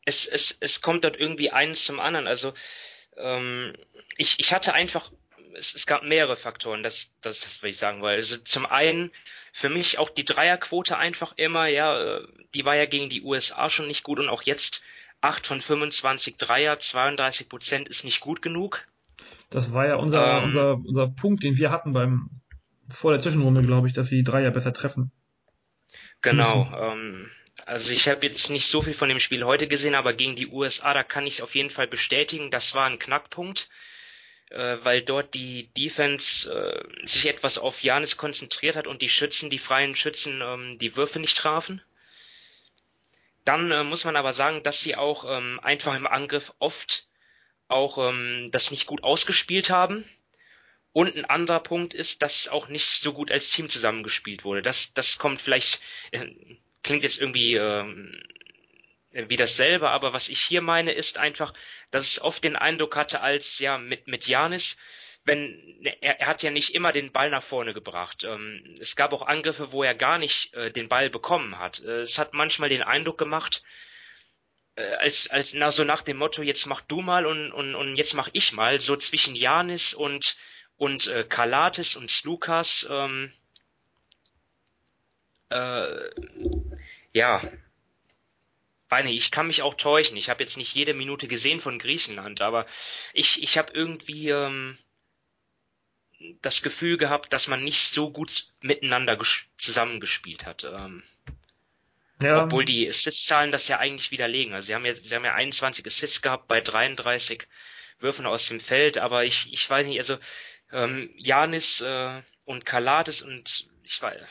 [0.06, 2.28] Es, es, es kommt dort irgendwie eins zum anderen.
[2.28, 2.54] Also
[3.18, 3.74] ähm,
[4.18, 5.12] ich, ich hatte einfach
[5.56, 8.18] es, es gab mehrere Faktoren, das, das, das will ich sagen wollte.
[8.18, 9.12] Also zum einen
[9.52, 13.70] für mich auch die Dreierquote einfach immer, ja, äh, die war ja gegen die USA
[13.70, 14.82] schon nicht gut und auch jetzt
[15.22, 18.86] 8 von 25 Dreier, 32 Prozent ist nicht gut genug.
[19.50, 22.30] Das war ja unser, ähm, unser, unser Punkt, den wir hatten beim
[22.90, 25.12] vor der Zwischenrunde, glaube ich, dass sie Dreier besser treffen.
[26.22, 26.70] Genau.
[26.76, 27.30] Ähm,
[27.66, 30.48] also ich habe jetzt nicht so viel von dem Spiel heute gesehen, aber gegen die
[30.48, 33.70] USA, da kann ich es auf jeden Fall bestätigen, das war ein Knackpunkt
[34.54, 39.50] äh, weil dort die Defense äh, sich etwas auf Janis konzentriert hat und die Schützen,
[39.50, 41.82] die freien Schützen, ähm, die Würfe nicht trafen.
[43.46, 47.08] Dann äh, muss man aber sagen, dass sie auch ähm, einfach im Angriff oft
[47.68, 50.08] auch ähm, das nicht gut ausgespielt haben.
[50.92, 54.62] Und ein anderer Punkt ist, dass auch nicht so gut als Team zusammengespielt wurde.
[54.62, 56.28] Das, das kommt vielleicht, äh,
[56.84, 58.22] klingt jetzt irgendwie ähm,
[59.12, 61.54] wie dasselbe, aber was ich hier meine, ist einfach,
[61.92, 64.78] dass ich oft den Eindruck hatte, als ja mit mit Janis,
[65.24, 68.24] wenn er, er hat ja nicht immer den Ball nach vorne gebracht.
[68.24, 71.82] Ähm, es gab auch Angriffe, wo er gar nicht äh, den Ball bekommen hat.
[71.84, 73.64] Äh, es hat manchmal den Eindruck gemacht,
[74.76, 77.96] äh, als als na so nach dem Motto, jetzt mach du mal und und, und
[77.96, 80.38] jetzt mach ich mal, so zwischen Janis und
[80.76, 82.88] und äh, Kalates und Lukas.
[82.90, 83.32] Ähm,
[85.50, 86.10] äh,
[87.14, 87.42] ja,
[88.90, 90.18] Beine, ich kann mich auch täuschen.
[90.18, 92.68] Ich habe jetzt nicht jede Minute gesehen von Griechenland, aber
[93.14, 94.78] ich, ich habe irgendwie ähm,
[96.44, 99.20] das Gefühl gehabt, dass man nicht so gut miteinander
[99.58, 100.64] zusammengespielt hat.
[100.64, 101.02] Ähm,
[102.22, 102.44] ja.
[102.44, 104.54] Obwohl die Assist-Zahlen das ja eigentlich widerlegen.
[104.54, 107.48] Also sie haben ja, sie haben ja 21 Assists gehabt bei 33
[108.00, 110.18] Würfen aus dem Feld, aber ich, ich weiß nicht, also
[110.72, 114.22] ähm, Janis äh, und Kalates und ich weiß,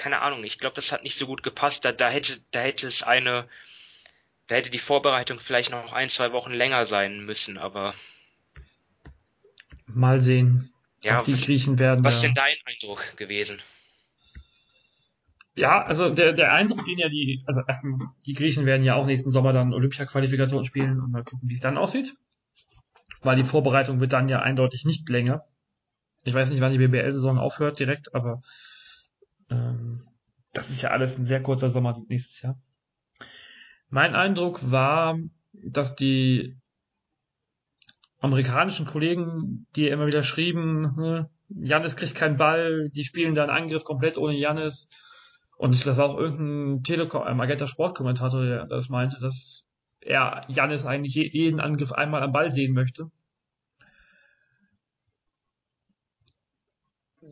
[0.00, 1.84] keine Ahnung, ich glaube, das hat nicht so gut gepasst.
[1.84, 3.48] Da, da hätte, da hätte es eine
[4.50, 7.94] da hätte die Vorbereitung vielleicht noch ein, zwei Wochen länger sein müssen, aber.
[9.86, 10.72] Mal sehen.
[11.02, 12.04] Ja, die was, Griechen werden.
[12.04, 13.62] Was ist denn dein Eindruck gewesen?
[15.54, 17.60] Ja, also der, der Eindruck, den ja die, also
[18.26, 21.60] die Griechen werden ja auch nächsten Sommer dann Olympia-Qualifikation spielen und mal gucken, wie es
[21.60, 22.16] dann aussieht.
[23.22, 25.44] Weil die Vorbereitung wird dann ja eindeutig nicht länger.
[26.24, 28.42] Ich weiß nicht, wann die BBL-Saison aufhört direkt, aber
[29.50, 30.06] ähm,
[30.52, 32.58] das ist ja alles ein sehr kurzer Sommer nächstes Jahr.
[33.88, 35.18] Mein Eindruck war,
[35.52, 36.56] dass die
[38.20, 43.50] amerikanischen Kollegen, die immer wieder schrieben, hm, Janis kriegt keinen Ball, die spielen da einen
[43.50, 44.86] Angriff komplett ohne Janis.
[45.56, 49.64] Und ich glaube auch irgendein Telekom, ein Magenta Sportkommentator, der das meinte, dass
[50.00, 53.10] er Janis eigentlich jeden Angriff einmal am Ball sehen möchte.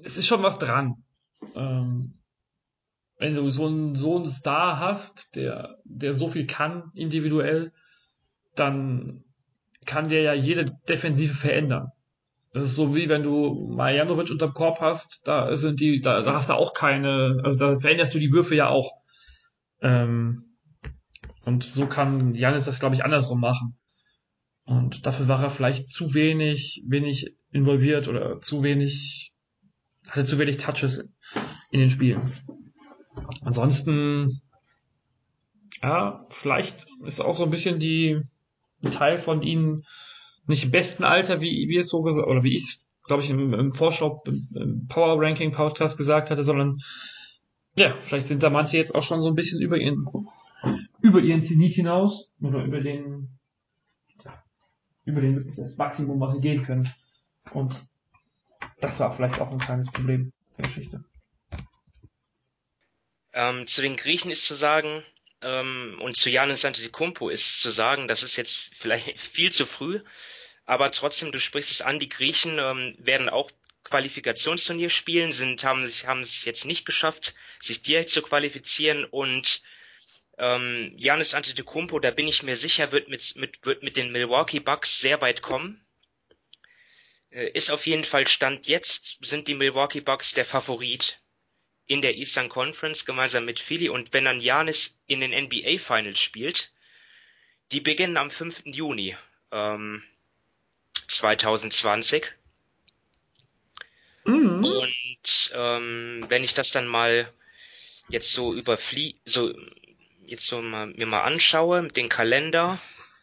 [0.05, 1.05] Es ist schon was dran.
[1.55, 2.15] Ähm,
[3.19, 7.73] wenn du so einen, so einen Star hast, der, der so viel kann individuell,
[8.55, 9.25] dann
[9.87, 11.93] kann der ja jede Defensive verändern.
[12.53, 16.35] Das ist so wie wenn du Marjanovic unterm Korb hast, da sind die, da, da
[16.35, 18.93] hast du auch keine, also da veränderst du die Würfe ja auch.
[19.81, 20.57] Ähm,
[21.45, 23.79] und so kann Janis das, glaube ich, andersrum machen.
[24.65, 29.35] Und dafür war er vielleicht zu wenig, wenig involviert oder zu wenig,
[30.07, 31.05] hatte zu wenig Touches
[31.71, 32.33] in den Spielen.
[33.43, 34.41] Ansonsten,
[35.83, 38.21] ja, vielleicht ist auch so ein bisschen die,
[38.85, 39.85] ein Teil von ihnen
[40.47, 43.31] nicht im besten Alter, wie, wie es so gesagt, oder wie ich es, glaube ich,
[43.31, 46.79] im, im Vorschau, im, im Power Ranking Podcast gesagt hatte, sondern
[47.77, 50.07] ja, vielleicht sind da manche jetzt auch schon so ein bisschen über ihren,
[51.01, 53.29] über ihren Zenit hinaus oder über den,
[55.05, 56.89] über den, das Maximum, was sie gehen können.
[57.53, 57.87] Und
[58.81, 61.05] das war vielleicht auch ein kleines Problem der Geschichte.
[63.33, 65.05] Ähm, zu den Griechen ist zu sagen,
[65.43, 70.01] ähm, und zu Janis Antetokounmpo ist zu sagen, das ist jetzt vielleicht viel zu früh,
[70.65, 73.51] aber trotzdem, du sprichst es an, die Griechen ähm, werden auch
[73.85, 79.63] Qualifikationsturnier spielen, sind, haben, haben es jetzt nicht geschafft, sich direkt zu qualifizieren und
[80.39, 84.61] ähm, Janis Antetokounmpo, da bin ich mir sicher, wird mit, mit, wird mit den Milwaukee
[84.61, 85.85] Bucks sehr weit kommen.
[87.31, 91.21] Äh, ist auf jeden Fall Stand jetzt, sind die Milwaukee Bucks der Favorit
[91.89, 96.21] in der Eastern Conference gemeinsam mit Philly und wenn dann Janis in den NBA Finals
[96.21, 96.71] spielt,
[97.73, 98.63] die beginnen am 5.
[98.67, 99.17] Juni.
[99.51, 100.03] Ähm,
[101.07, 102.27] 2020.
[104.25, 104.65] Mhm.
[104.65, 107.33] Und ähm, wenn ich das dann mal
[108.09, 109.53] jetzt so überflie, so
[110.27, 112.79] jetzt so mal, mir mal anschaue, mit dem Kalender.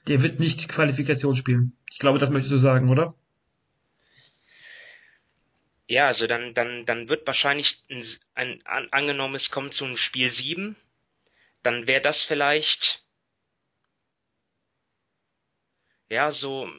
[0.07, 1.73] Der wird nicht Qualifikation spielen.
[1.91, 3.13] Ich glaube, das möchtest du sagen, oder?
[5.87, 9.97] Ja, also dann, dann, dann wird wahrscheinlich ein, ein, ein angenommen, es kommt zu einem
[9.97, 10.75] Spiel 7,
[11.61, 13.03] dann wäre das vielleicht
[16.09, 16.69] ja so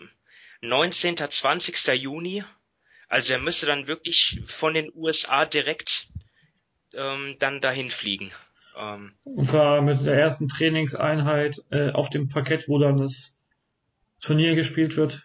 [0.61, 1.17] 19.
[1.17, 1.87] 20.
[2.01, 2.45] Juni.
[3.09, 6.09] Also er müsste dann wirklich von den USA direkt
[6.93, 8.33] ähm, dann dahin fliegen.
[8.77, 13.37] Ähm, Und zwar mit der ersten Trainingseinheit äh, auf dem Parkett, wo dann das
[14.21, 15.23] Turnier gespielt wird.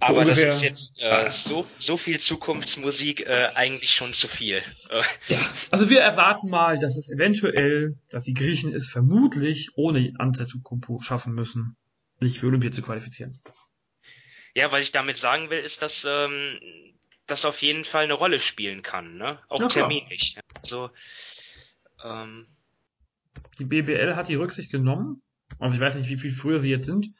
[0.00, 0.46] Aber ungefähr.
[0.46, 4.62] das ist jetzt äh, so, so viel Zukunftsmusik äh, eigentlich schon zu viel.
[5.28, 5.38] ja,
[5.70, 11.34] also wir erwarten mal, dass es eventuell, dass die Griechen es vermutlich ohne Antetokounmpo schaffen
[11.34, 11.76] müssen
[12.20, 13.40] sich für Olympia zu qualifizieren.
[14.54, 16.58] Ja, was ich damit sagen will, ist, dass ähm,
[17.26, 19.38] das auf jeden Fall eine Rolle spielen kann, ne?
[19.48, 20.36] Auch ja, terminlich.
[20.56, 20.90] Also,
[22.04, 22.46] ähm,
[23.58, 25.22] die BBL hat die Rücksicht genommen.
[25.58, 27.10] Also ich weiß nicht, wie viel früher sie jetzt sind.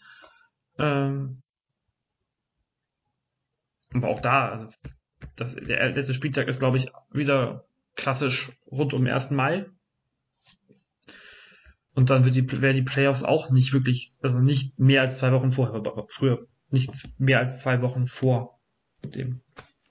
[0.78, 1.42] Ähm,
[3.92, 4.68] aber auch da, also
[5.37, 9.31] das, der letzte Spieltag ist, glaube ich, wieder klassisch rund um 1.
[9.31, 9.66] Mai.
[11.94, 15.33] Und dann wird die, werden die Playoffs auch nicht wirklich, also nicht mehr als zwei
[15.33, 18.61] Wochen vorher, früher, nicht mehr als zwei Wochen vor
[19.05, 19.40] dem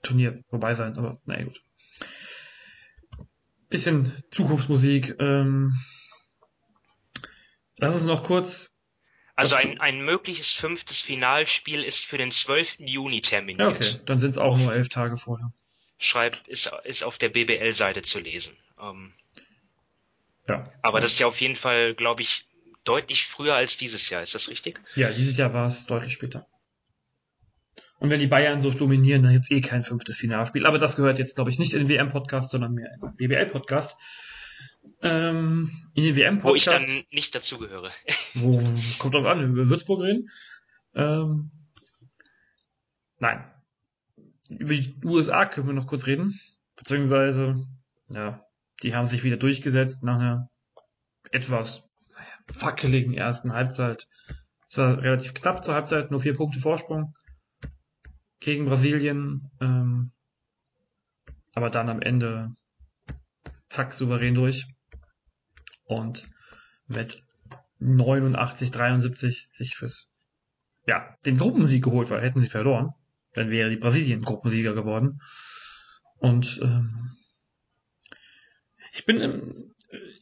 [0.02, 0.96] Turnier vorbei sein.
[0.96, 1.60] Aber naja, gut.
[3.68, 5.16] Bisschen Zukunftsmusik.
[5.18, 5.74] Ähm,
[7.76, 8.70] lass uns noch kurz.
[9.38, 12.78] Also ein, ein mögliches fünftes Finalspiel ist für den 12.
[12.80, 13.60] Juni terminiert.
[13.60, 15.52] Ja, okay, dann sind es auch nur elf Tage vorher.
[15.96, 18.56] Schreibt, ist, ist auf der BBL-Seite zu lesen.
[18.82, 19.12] Ähm,
[20.48, 20.72] ja.
[20.82, 22.48] Aber das ist ja auf jeden Fall, glaube ich,
[22.82, 24.24] deutlich früher als dieses Jahr.
[24.24, 24.80] Ist das richtig?
[24.96, 26.48] Ja, dieses Jahr war es deutlich später.
[28.00, 30.66] Und wenn die Bayern so dominieren, dann gibt's eh kein fünftes Finalspiel.
[30.66, 33.96] Aber das gehört jetzt, glaube ich, nicht in den WM-Podcast, sondern mehr in den BBL-Podcast.
[35.00, 35.70] Ähm,
[36.08, 36.44] den WM-Podcast.
[36.44, 37.90] Wo ich dann nicht dazugehöre.
[38.34, 38.58] wo,
[38.98, 40.30] kommt drauf an, über Würzburg reden.
[40.94, 41.50] Ähm,
[43.18, 43.44] nein.
[44.48, 46.40] Über die USA können wir noch kurz reden.
[46.76, 47.66] Beziehungsweise,
[48.08, 48.44] ja,
[48.82, 50.50] die haben sich wieder durchgesetzt nach einer
[51.30, 51.82] etwas
[52.50, 54.06] fackeligen ersten Halbzeit.
[54.70, 57.14] Es war relativ knapp zur Halbzeit, nur vier Punkte Vorsprung
[58.40, 59.50] gegen Brasilien.
[59.60, 60.12] Ähm,
[61.54, 62.54] aber dann am Ende
[63.68, 64.66] zack, souverän durch.
[65.88, 66.28] Und
[66.86, 67.24] mit
[67.80, 70.08] 89, 73 sich fürs,
[70.86, 72.90] ja, den Gruppensieg geholt, weil hätten sie verloren,
[73.34, 75.20] dann wäre die Brasilien Gruppensieger geworden.
[76.18, 77.16] Und ähm,
[78.92, 79.74] ich bin, im,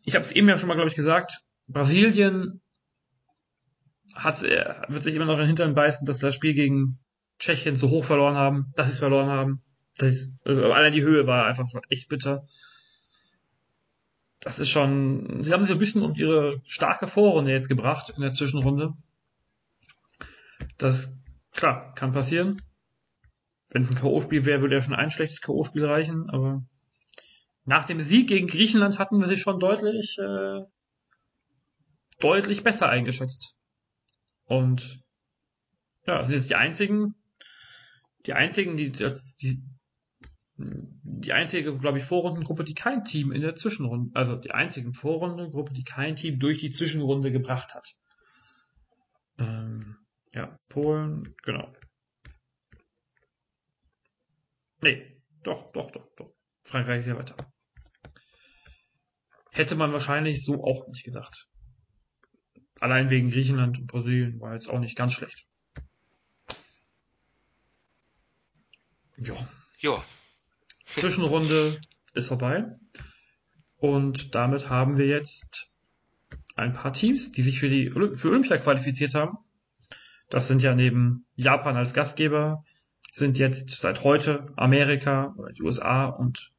[0.04, 2.60] ich habe es eben ja schon mal, glaube ich, gesagt, Brasilien
[4.14, 6.98] hat, wird sich immer noch in den Hintern beißen, dass das Spiel gegen
[7.38, 9.62] Tschechien so hoch verloren haben, dass sie es verloren haben.
[9.98, 12.46] Das ist, also allein die Höhe war einfach echt bitter.
[14.46, 18.22] Das ist schon, sie haben sich ein bisschen um ihre starke Vorrunde jetzt gebracht in
[18.22, 18.92] der Zwischenrunde.
[20.78, 21.12] Das,
[21.50, 22.62] klar, kann passieren.
[23.70, 26.64] Wenn es ein K.O.-Spiel wäre, würde ja schon ein schlechtes K.O.-Spiel reichen, aber
[27.64, 30.60] nach dem Sieg gegen Griechenland hatten wir sie schon deutlich, äh,
[32.20, 33.56] deutlich besser eingeschätzt.
[34.44, 35.02] Und
[36.06, 37.16] ja, sind jetzt die einzigen,
[38.26, 39.60] die einzigen, die, die,
[40.58, 45.72] die einzige, glaube ich, Vorrundengruppe, die kein Team in der Zwischenrunde, also die einzige Vorrundengruppe,
[45.74, 47.94] die kein Team durch die Zwischenrunde gebracht hat.
[49.38, 49.98] Ähm,
[50.32, 51.72] ja, Polen, genau.
[54.82, 56.34] Nee, doch, doch, doch, doch.
[56.64, 57.36] Frankreich ist ja weiter.
[59.50, 61.48] Hätte man wahrscheinlich so auch nicht gedacht.
[62.80, 65.46] Allein wegen Griechenland und Brasilien war jetzt auch nicht ganz schlecht.
[69.16, 69.48] Ja.
[69.78, 70.04] Ja.
[70.96, 71.78] Zwischenrunde
[72.14, 72.64] ist vorbei.
[73.76, 75.68] Und damit haben wir jetzt
[76.54, 79.36] ein paar Teams, die sich für die für Olympia qualifiziert haben.
[80.30, 82.64] Das sind ja neben Japan als Gastgeber,
[83.12, 86.50] sind jetzt seit heute Amerika, die USA und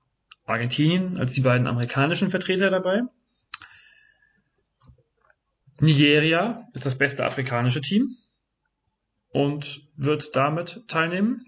[0.45, 3.02] Argentinien als die beiden amerikanischen Vertreter dabei.
[5.80, 8.15] Nigeria ist das beste afrikanische Team
[9.30, 11.45] und wird damit teilnehmen.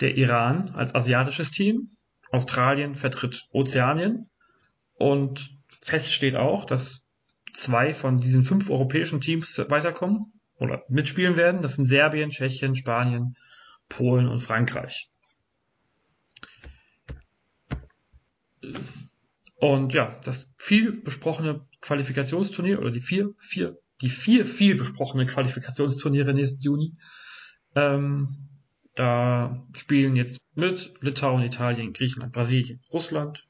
[0.00, 1.90] Der Iran als asiatisches Team.
[2.30, 4.28] Australien vertritt Ozeanien.
[4.94, 7.06] Und fest steht auch, dass
[7.52, 11.62] zwei von diesen fünf europäischen Teams weiterkommen oder mitspielen werden.
[11.62, 13.36] Das sind Serbien, Tschechien, Spanien,
[13.88, 15.10] Polen und Frankreich.
[19.56, 26.34] Und ja, das viel besprochene Qualifikationsturnier oder die vier, vier, die vier viel besprochene Qualifikationsturniere
[26.34, 26.94] nächsten Juni.
[27.74, 28.48] Ähm,
[28.96, 33.46] da spielen jetzt mit Litauen, Italien, Griechenland, Brasilien, Russland,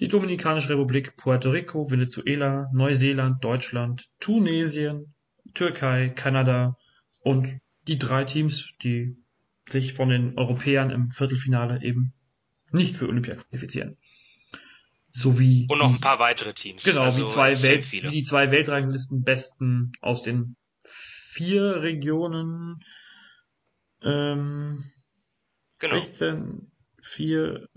[0.00, 5.14] die Dominikanische Republik, Puerto Rico, Venezuela, Neuseeland, Deutschland, Tunesien,
[5.54, 6.76] Türkei, Kanada
[7.20, 9.16] und die drei Teams, die
[9.68, 12.12] sich von den Europäern im Viertelfinale eben
[12.70, 13.96] nicht für Olympia qualifizieren.
[15.10, 16.84] Sowie und noch ein paar weitere Teams.
[16.84, 22.84] Genau, also wie zwei Welt, wie die zwei Weltranglistenbesten aus den vier Regionen
[24.02, 24.84] ähm,
[25.78, 26.00] genau.
[26.00, 26.70] 16,
[27.02, 27.68] 4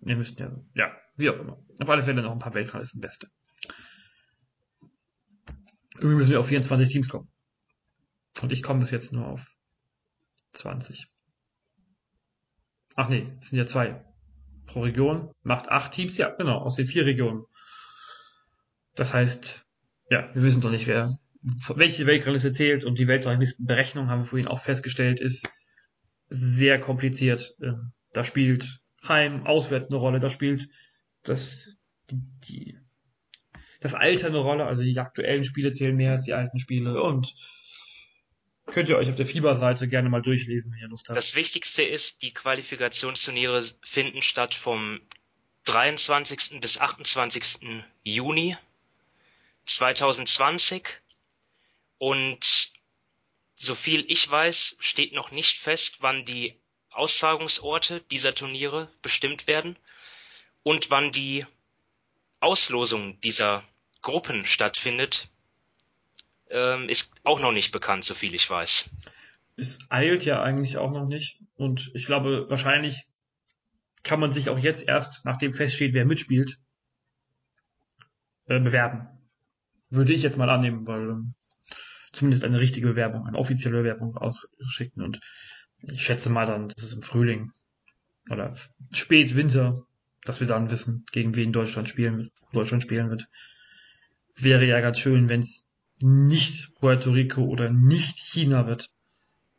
[0.00, 1.58] ne, müssten ja, ja, wie auch immer.
[1.80, 3.28] Auf alle Fälle noch ein paar Weltranglistenbeste.
[5.96, 7.30] Irgendwie müssen wir auf 24 Teams kommen.
[8.42, 9.46] Und ich komme bis jetzt nur auf
[10.52, 11.06] 20.
[12.96, 14.04] Ach nee, es sind ja zwei
[14.66, 17.44] pro Region, macht acht Teams, ja, genau, aus den vier Regionen.
[18.94, 19.64] Das heißt,
[20.10, 21.18] ja, wir wissen doch nicht, wer,
[21.74, 25.46] welche Weltrangliste zählt und die Weltranglistenberechnung haben wir vorhin auch festgestellt, ist
[26.30, 27.54] sehr kompliziert.
[27.62, 30.68] Ähm, da spielt Heim, Auswärts eine Rolle, da spielt
[31.22, 31.68] das,
[32.10, 32.78] die, die,
[33.80, 37.34] das Alter eine Rolle, also die aktuellen Spiele zählen mehr als die alten Spiele und
[38.66, 41.16] Könnt ihr euch auf der Fieberseite gerne mal durchlesen, wenn ihr Lust habt.
[41.16, 45.00] Das Wichtigste ist, die Qualifikationsturniere finden statt vom
[45.64, 46.60] 23.
[46.60, 47.84] bis 28.
[48.04, 48.56] Juni
[49.66, 50.84] 2020
[52.04, 52.70] und
[53.54, 59.78] soviel ich weiß, steht noch nicht fest, wann die Austragungsorte dieser Turniere bestimmt werden
[60.62, 61.46] und wann die
[62.40, 63.64] Auslosung dieser
[64.02, 65.30] Gruppen stattfindet
[66.50, 68.90] ähm, ist auch noch nicht bekannt, so viel ich weiß.
[69.56, 71.40] Es eilt ja eigentlich auch noch nicht.
[71.56, 73.06] Und ich glaube, wahrscheinlich
[74.02, 76.58] kann man sich auch jetzt erst, nachdem feststeht, wer mitspielt,
[78.44, 79.08] äh, bewerben.
[79.88, 81.34] Würde ich jetzt mal annehmen, weil ähm,
[82.14, 85.02] zumindest eine richtige Bewerbung, eine offizielle Bewerbung ausschicken.
[85.02, 85.20] Und
[85.82, 87.52] ich schätze mal dann, dass es im Frühling
[88.30, 88.54] oder
[88.92, 89.84] spät Winter,
[90.24, 93.26] dass wir dann wissen, gegen wen Deutschland spielen, Deutschland spielen wird.
[94.36, 95.64] Wäre ja ganz schön, wenn es
[96.00, 98.90] nicht Puerto Rico oder nicht China wird,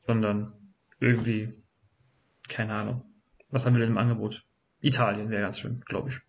[0.06, 0.53] sondern
[0.99, 1.53] irgendwie,
[2.47, 3.06] keine Ahnung.
[3.49, 4.43] Was haben wir denn im Angebot?
[4.82, 6.20] Italien wäre ganz schön, glaube ich.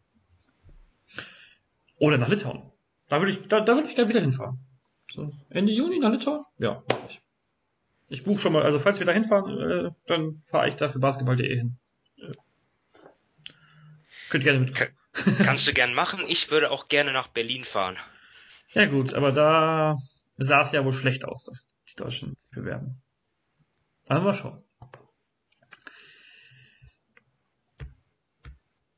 [1.98, 2.70] Oder nach Litauen.
[3.08, 4.58] Da würde ich, da, da würde ich gerne wieder hinfahren.
[5.16, 6.44] So, Ende Juni nach Litauen?
[6.58, 7.22] Ja, mach ich.
[8.08, 10.98] Ich buche schon mal, also falls wir da hinfahren, äh, dann fahre ich da für
[10.98, 11.78] basketball.de hin.
[12.18, 12.32] Äh,
[14.28, 14.90] Könnt ihr gerne mitkommen.
[15.38, 16.24] Kannst du gern machen.
[16.28, 17.96] Ich würde auch gerne nach Berlin fahren.
[18.74, 19.96] Ja gut, aber da
[20.36, 23.00] sah es ja wohl schlecht aus, dass die Deutschen bewerben.
[24.08, 24.62] Aber mal schauen.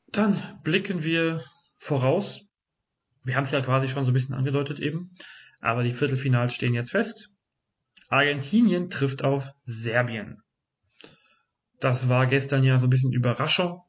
[0.09, 1.45] Dann blicken wir
[1.77, 2.41] voraus.
[3.23, 5.15] Wir haben es ja quasi schon so ein bisschen angedeutet eben,
[5.61, 7.31] aber die Viertelfinals stehen jetzt fest.
[8.09, 10.43] Argentinien trifft auf Serbien.
[11.81, 13.83] Das war gestern ja so ein bisschen Überraschung,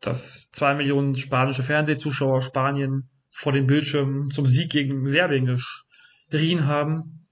[0.00, 7.28] dass zwei Millionen spanische Fernsehzuschauer Spanien vor dem Bildschirm zum Sieg gegen Serbien geschrien haben.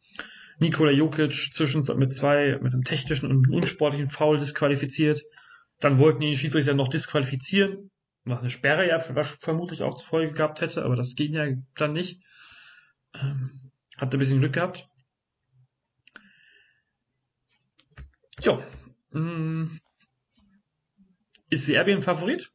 [0.59, 5.23] Nikola Jokic zwischen mit zwei, mit einem technischen und unsportlichen Foul disqualifiziert.
[5.81, 7.91] Dann wollten die Schiedsrichter noch disqualifizieren,
[8.25, 11.93] was eine Sperre ja vermutlich auch zur Folge gehabt hätte, aber das ging ja dann
[11.93, 12.21] nicht.
[13.15, 14.89] Ähm, hatte ein bisschen Glück gehabt.
[18.41, 18.65] Ja.
[19.11, 19.79] Mm.
[21.51, 22.53] Ist Serbien Favorit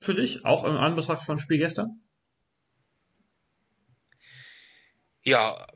[0.00, 0.44] für dich?
[0.44, 2.02] Auch im Anbetracht von Spiel gestern?
[5.22, 5.68] Ja,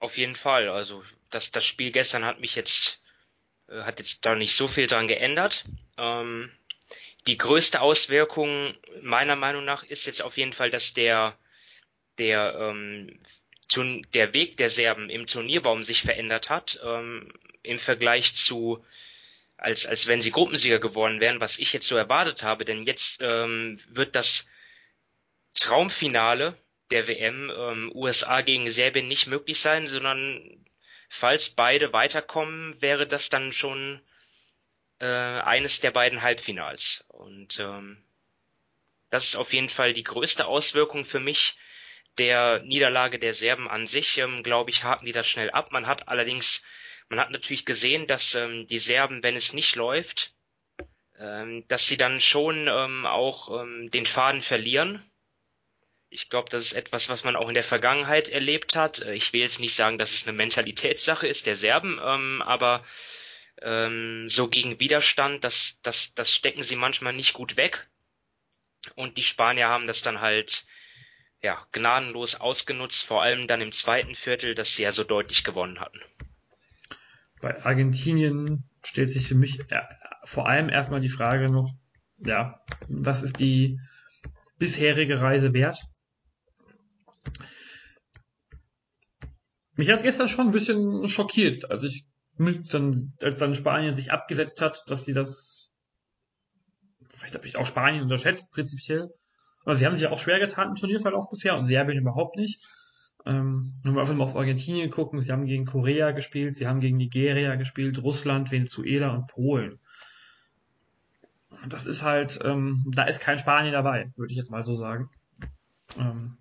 [0.00, 0.68] auf jeden Fall.
[0.68, 3.02] Also das, das Spiel gestern hat mich jetzt,
[3.68, 5.64] äh, hat jetzt da nicht so viel dran geändert.
[5.98, 6.50] Ähm,
[7.26, 11.38] die größte Auswirkung meiner Meinung nach ist jetzt auf jeden Fall, dass der,
[12.18, 13.18] der, ähm,
[14.14, 17.32] der Weg der Serben im Turnierbaum sich verändert hat, ähm,
[17.62, 18.84] im Vergleich zu,
[19.56, 23.20] als, als wenn sie Gruppensieger geworden wären, was ich jetzt so erwartet habe, denn jetzt
[23.22, 24.50] ähm, wird das
[25.54, 26.56] Traumfinale
[26.90, 30.64] der WM ähm, USA gegen Serbien nicht möglich sein, sondern
[31.08, 34.00] falls beide weiterkommen, wäre das dann schon
[34.98, 37.04] äh, eines der beiden Halbfinals.
[37.08, 38.02] Und ähm,
[39.10, 41.56] das ist auf jeden Fall die größte Auswirkung für mich
[42.18, 44.18] der Niederlage der Serben an sich.
[44.18, 45.72] Ähm, Glaube ich, haken die das schnell ab.
[45.72, 46.64] Man hat allerdings,
[47.08, 50.34] man hat natürlich gesehen, dass ähm, die Serben, wenn es nicht läuft,
[51.18, 55.02] ähm, dass sie dann schon ähm, auch ähm, den Faden verlieren
[56.12, 59.00] ich glaube, das ist etwas, was man auch in der Vergangenheit erlebt hat.
[59.00, 62.84] Äh, ich will jetzt nicht sagen, dass es eine Mentalitätssache ist der Serben, ähm, aber
[63.62, 67.88] ähm, so gegen Widerstand, das, das, das stecken sie manchmal nicht gut weg.
[68.94, 70.64] Und die Spanier haben das dann halt
[71.42, 75.80] ja, gnadenlos ausgenutzt, vor allem dann im zweiten Viertel, das sie ja so deutlich gewonnen
[75.80, 76.00] hatten.
[77.40, 79.82] Bei Argentinien stellt sich für mich äh,
[80.24, 81.74] vor allem erstmal die Frage noch,
[82.18, 83.80] ja, was ist die
[84.58, 85.82] bisherige Reise wert?
[89.74, 92.06] Mich hat es gestern schon ein bisschen schockiert, als ich
[92.38, 95.70] dann, als dann Spanien sich abgesetzt hat, dass sie das,
[97.08, 99.10] vielleicht habe ich auch Spanien unterschätzt, prinzipiell.
[99.64, 102.60] Aber sie haben sich ja auch schwer getan im Turnierverlauf bisher und Serbien überhaupt nicht.
[103.24, 106.80] Ähm, wenn wir einfach mal auf Argentinien gucken, sie haben gegen Korea gespielt, sie haben
[106.80, 109.78] gegen Nigeria gespielt, Russland, Venezuela und Polen.
[111.68, 115.08] Das ist halt, ähm, da ist kein Spanien dabei, würde ich jetzt mal so sagen.
[115.96, 116.36] Ähm,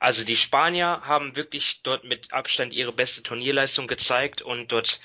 [0.00, 5.00] also die Spanier haben wirklich dort mit Abstand ihre beste Turnierleistung gezeigt und dort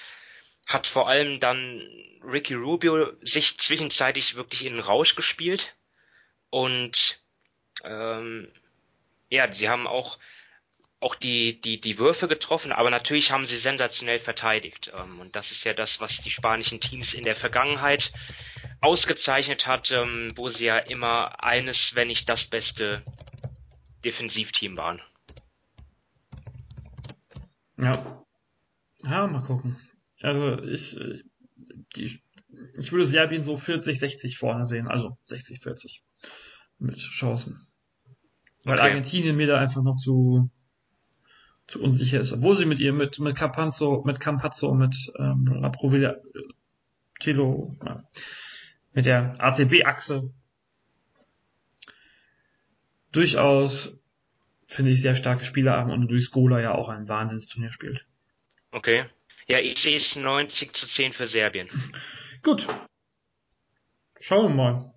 [0.65, 1.81] hat vor allem dann
[2.23, 5.75] Ricky Rubio sich zwischenzeitlich wirklich in den Rausch gespielt
[6.55, 7.19] und
[7.83, 8.47] ähm,
[9.29, 10.17] ja, sie haben auch
[11.01, 14.89] auch die, die, die Würfe getroffen, aber natürlich haben sie sensationell verteidigt.
[14.97, 18.13] Ähm, und das ist ja das, was die spanischen Teams in der Vergangenheit
[18.79, 23.03] ausgezeichnet hat, ähm, wo sie ja immer eines, wenn nicht das beste
[24.05, 25.01] Defensivteam waren.
[27.77, 28.25] Ja.
[29.03, 29.77] Ja, mal gucken.
[30.21, 30.97] Also ich,
[31.97, 32.23] die,
[32.77, 34.87] ich würde Serbien so 40, 60 vorne sehen.
[34.87, 36.01] Also 60, 40.
[36.79, 37.67] Mit Chancen.
[38.63, 38.87] Weil okay.
[38.89, 40.49] Argentinien mir da einfach noch zu,
[41.67, 42.33] zu unsicher ist.
[42.33, 46.15] Obwohl sie mit ihr, mit, mit Campazzo, mit Campazzo, mit ähm, La Provilla,
[47.19, 47.75] Tilo,
[48.93, 50.31] mit der ACB-Achse
[53.11, 53.97] durchaus,
[54.67, 58.05] finde ich, sehr starke Spieler haben und Luis Gola ja auch ein Wahnsinnsturnier spielt.
[58.71, 59.05] Okay.
[59.47, 61.69] Ja, ich sehe es 90 zu 10 für Serbien.
[62.43, 62.67] Gut.
[64.19, 64.94] Schauen wir mal.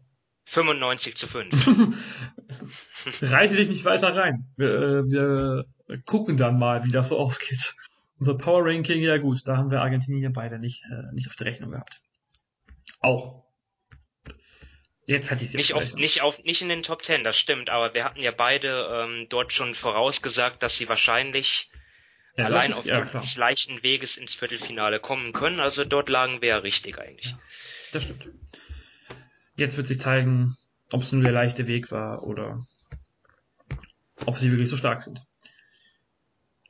[0.48, 1.94] 95 zu 5.
[3.22, 4.46] Reite dich nicht weiter rein.
[4.56, 5.64] Wir, äh, wir
[6.06, 7.74] gucken dann mal, wie das so ausgeht.
[8.18, 11.46] Unser Power Ranking, ja gut, da haben wir Argentinien beide nicht, äh, nicht auf der
[11.48, 12.00] Rechnung gehabt.
[13.00, 13.44] Auch
[15.08, 17.94] Jetzt hatte ich nicht auf, nicht auf, nicht in den Top Ten, das stimmt, aber
[17.94, 21.70] wir hatten ja beide ähm, dort schon vorausgesagt, dass sie wahrscheinlich
[22.36, 25.60] ja, allein ist, auf ja, des leichten Weges ins Viertelfinale kommen können.
[25.60, 27.30] Also dort lagen wir ja richtig eigentlich.
[27.30, 27.38] Ja,
[27.92, 28.28] das stimmt.
[29.58, 30.56] Jetzt wird sich zeigen,
[30.92, 32.64] ob es nur der leichte Weg war oder
[34.24, 35.26] ob sie wirklich so stark sind.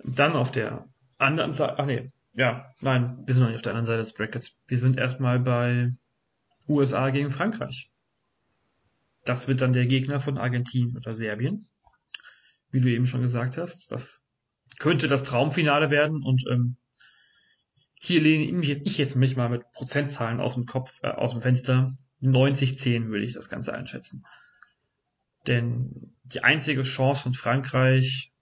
[0.02, 3.72] Dann auf der anderen Seite, ach nee, ja, nein, wir sind noch nicht auf der
[3.72, 4.56] anderen Seite des Brackets.
[4.66, 5.92] Wir sind erstmal bei
[6.66, 7.90] USA gegen Frankreich.
[9.26, 11.68] das wird dann der Gegner von Argentinien oder Serbien.
[12.70, 13.92] Wie du eben schon gesagt hast.
[13.92, 14.22] Das
[14.78, 16.76] könnte das Traumfinale werden und ähm,
[17.96, 21.94] hier lehne ich jetzt mich mal mit Prozentzahlen aus dem Kopf, äh, aus dem Fenster.
[22.22, 24.24] 90-10 würde ich das Ganze einschätzen.
[25.46, 28.32] Denn die einzige Chance von Frankreich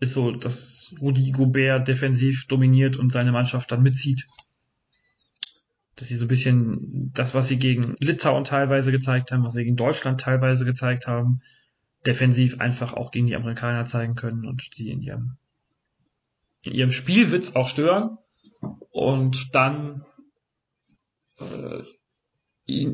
[0.00, 4.26] ist so, dass Rudi Gobert defensiv dominiert und seine Mannschaft dann mitzieht.
[5.96, 9.64] Dass sie so ein bisschen das, was sie gegen Litauen teilweise gezeigt haben, was sie
[9.64, 11.42] gegen Deutschland teilweise gezeigt haben,
[12.06, 15.36] defensiv einfach auch gegen die Amerikaner zeigen können und die in ihrem,
[16.62, 18.16] in ihrem Spielwitz auch stören
[18.90, 20.06] und dann
[21.38, 21.82] äh,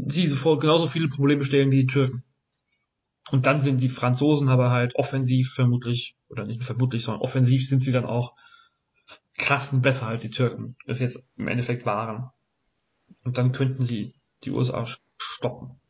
[0.07, 2.25] sie sofort genauso viele Probleme stellen wie die Türken.
[3.31, 7.81] Und dann sind die Franzosen aber halt offensiv vermutlich, oder nicht vermutlich, sondern offensiv sind
[7.81, 8.35] sie dann auch
[9.37, 10.77] krassen besser als die Türken.
[10.87, 12.31] Das jetzt im Endeffekt waren.
[13.25, 14.15] Und dann könnten sie
[14.45, 14.87] die USA
[15.19, 15.81] stoppen.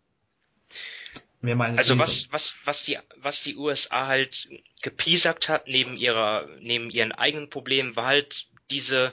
[1.79, 4.49] also was, was, was die, was die USA halt
[4.83, 9.13] gepiesackt hat neben ihrer, neben ihren eigenen Problemen, war halt diese,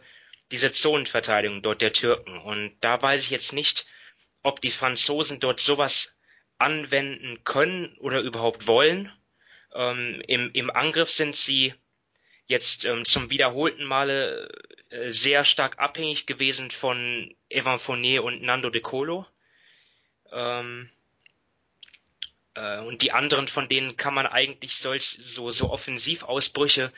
[0.52, 2.38] diese Zonenverteidigung dort der Türken.
[2.38, 3.86] Und da weiß ich jetzt nicht,
[4.44, 6.18] ob die Franzosen dort sowas
[6.58, 9.12] anwenden können oder überhaupt wollen.
[9.74, 11.74] Ähm, im, Im Angriff sind sie
[12.46, 14.50] jetzt ähm, zum wiederholten Male
[14.90, 19.26] äh, sehr stark abhängig gewesen von Evan Fournier und Nando De Colo.
[20.32, 20.90] Ähm,
[22.54, 26.92] äh, und die anderen von denen kann man eigentlich solch so so Offensivausbrüche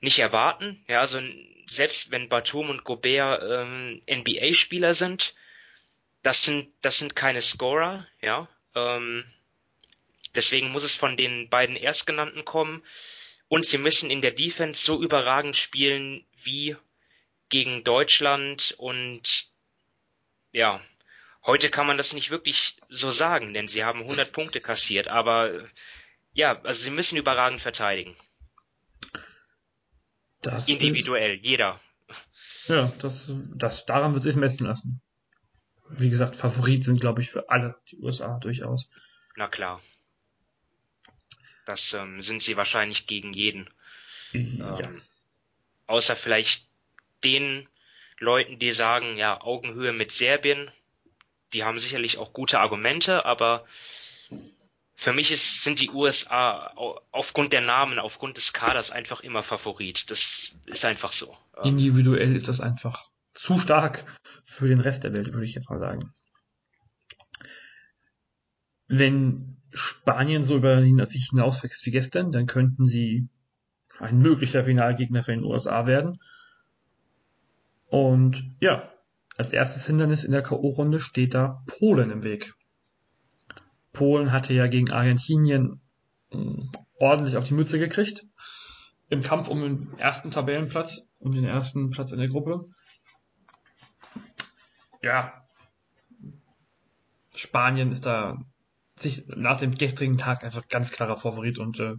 [0.00, 0.84] nicht erwarten.
[0.88, 1.20] Ja, also
[1.66, 5.34] selbst wenn Batum und Gobert ähm, NBA-Spieler sind,
[6.26, 8.48] das sind das sind keine Scorer, ja.
[8.74, 9.24] Ähm,
[10.34, 12.82] deswegen muss es von den beiden Erstgenannten kommen.
[13.46, 16.76] Und sie müssen in der Defense so überragend spielen wie
[17.48, 19.46] gegen Deutschland und
[20.50, 20.80] ja,
[21.44, 25.68] heute kann man das nicht wirklich so sagen, denn sie haben 100 Punkte kassiert, aber
[26.32, 28.16] ja, also sie müssen überragend verteidigen.
[30.42, 31.80] Das Individuell, jeder.
[32.66, 35.00] Ja, das, das, daran wird es sich messen lassen
[35.90, 38.88] wie gesagt, Favorit sind, glaube ich, für alle die USA durchaus.
[39.36, 39.80] Na klar.
[41.64, 43.68] Das ähm, sind sie wahrscheinlich gegen jeden.
[44.32, 44.80] Ja.
[44.80, 45.02] Ähm,
[45.86, 46.66] außer vielleicht
[47.24, 47.68] den
[48.18, 50.70] Leuten, die sagen, ja, Augenhöhe mit Serbien.
[51.52, 53.66] Die haben sicherlich auch gute Argumente, aber
[54.94, 56.72] für mich ist, sind die USA
[57.12, 60.10] aufgrund der Namen, aufgrund des Kaders einfach immer Favorit.
[60.10, 61.36] Das ist einfach so.
[61.62, 64.04] Individuell ist das einfach zu stark
[64.56, 66.12] für den Rest der Welt, würde ich jetzt mal sagen.
[68.88, 73.28] Wenn Spanien so über sich hinauswächst wie gestern, dann könnten sie
[73.98, 76.18] ein möglicher Finalgegner für den USA werden.
[77.88, 78.90] Und ja,
[79.36, 82.54] als erstes Hindernis in der K.O.-Runde steht da Polen im Weg.
[83.92, 85.80] Polen hatte ja gegen Argentinien
[86.30, 88.24] hm, ordentlich auf die Mütze gekriegt.
[89.08, 92.70] Im Kampf um den ersten Tabellenplatz, um den ersten Platz in der Gruppe
[95.02, 95.46] ja,
[97.34, 98.38] Spanien ist da
[98.98, 101.94] sich nach dem gestrigen Tag einfach ganz klarer Favorit und äh,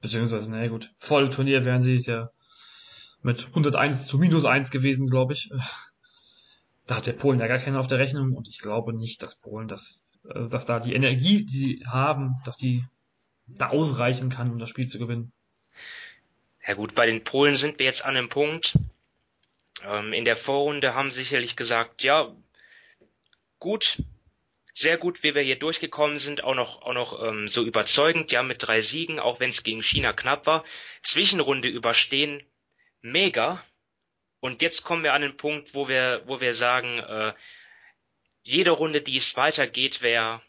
[0.00, 2.30] beziehungsweise, naja gut, voll Turnier wären sie es ja
[3.22, 5.50] mit 101 zu minus 1 gewesen, glaube ich.
[6.86, 9.36] Da hat der Polen ja gar keinen auf der Rechnung und ich glaube nicht, dass
[9.36, 12.84] Polen das, also dass da die Energie, die sie haben, dass die
[13.48, 15.32] da ausreichen kann, um das Spiel zu gewinnen.
[16.64, 18.78] Ja gut, bei den Polen sind wir jetzt an einem Punkt.
[19.84, 22.34] Ähm, in der Vorrunde haben sicherlich gesagt, ja,
[23.58, 23.98] gut,
[24.74, 28.42] sehr gut, wie wir hier durchgekommen sind, auch noch, auch noch ähm, so überzeugend, ja,
[28.42, 30.64] mit drei Siegen, auch wenn es gegen China knapp war.
[31.02, 32.42] Zwischenrunde überstehen,
[33.00, 33.64] mega.
[34.40, 37.32] Und jetzt kommen wir an den Punkt, wo wir, wo wir sagen, äh,
[38.42, 40.42] jede Runde, die es weitergeht, wäre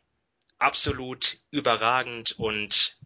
[0.57, 2.97] absolut überragend und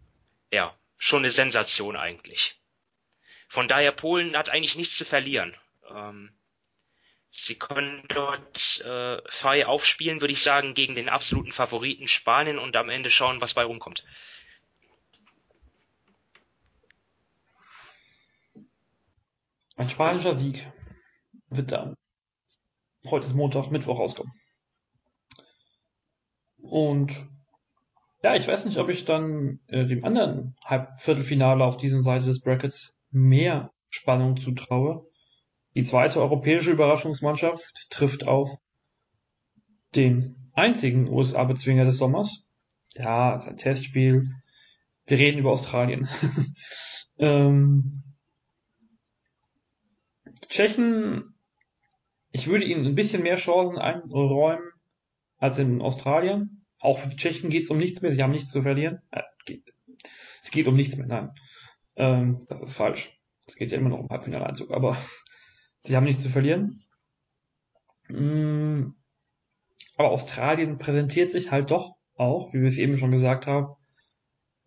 [0.52, 2.60] ja, schon eine Sensation eigentlich.
[3.48, 5.56] Von daher, Polen hat eigentlich nichts zu verlieren.
[5.96, 6.32] Ähm,
[7.34, 12.76] Sie können dort äh, frei aufspielen, würde ich sagen, gegen den absoluten Favoriten Spanien und
[12.76, 14.04] am Ende schauen, was bei rumkommt.
[19.78, 20.70] Ein spanischer Sieg
[21.50, 21.96] wird dann
[23.10, 24.34] heute ist Montag, Mittwoch rauskommen.
[26.58, 27.28] Und
[28.24, 32.42] ja, ich weiß nicht, ob ich dann äh, dem anderen Halbviertelfinale auf dieser Seite des
[32.42, 35.10] Brackets mehr Spannung zutraue.
[35.76, 38.50] Die zweite europäische Überraschungsmannschaft trifft auf
[39.96, 42.44] den einzigen USA-Bezwinger des Sommers.
[42.94, 44.30] Ja, ist ein Testspiel.
[45.06, 46.10] Wir reden über Australien.
[47.18, 48.04] ähm,
[50.50, 51.36] Tschechen,
[52.32, 54.72] ich würde ihnen ein bisschen mehr Chancen einräumen
[55.38, 56.66] als in Australien.
[56.80, 58.12] auch für die Tschechen geht es um nichts mehr.
[58.12, 59.02] Sie haben nichts zu verlieren.
[59.12, 59.64] Äh, geht,
[60.44, 61.32] es geht um nichts mehr, nein.
[61.96, 63.18] Ähm, das ist falsch.
[63.48, 64.98] Es geht ja immer noch um Halbfinaleinzug, aber
[65.84, 66.84] sie haben nichts zu verlieren.
[68.08, 68.94] Mm,
[69.98, 73.76] aber Australien präsentiert sich halt doch auch, wie wir es eben schon gesagt haben,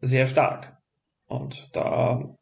[0.00, 0.76] sehr stark.
[1.26, 2.36] Und da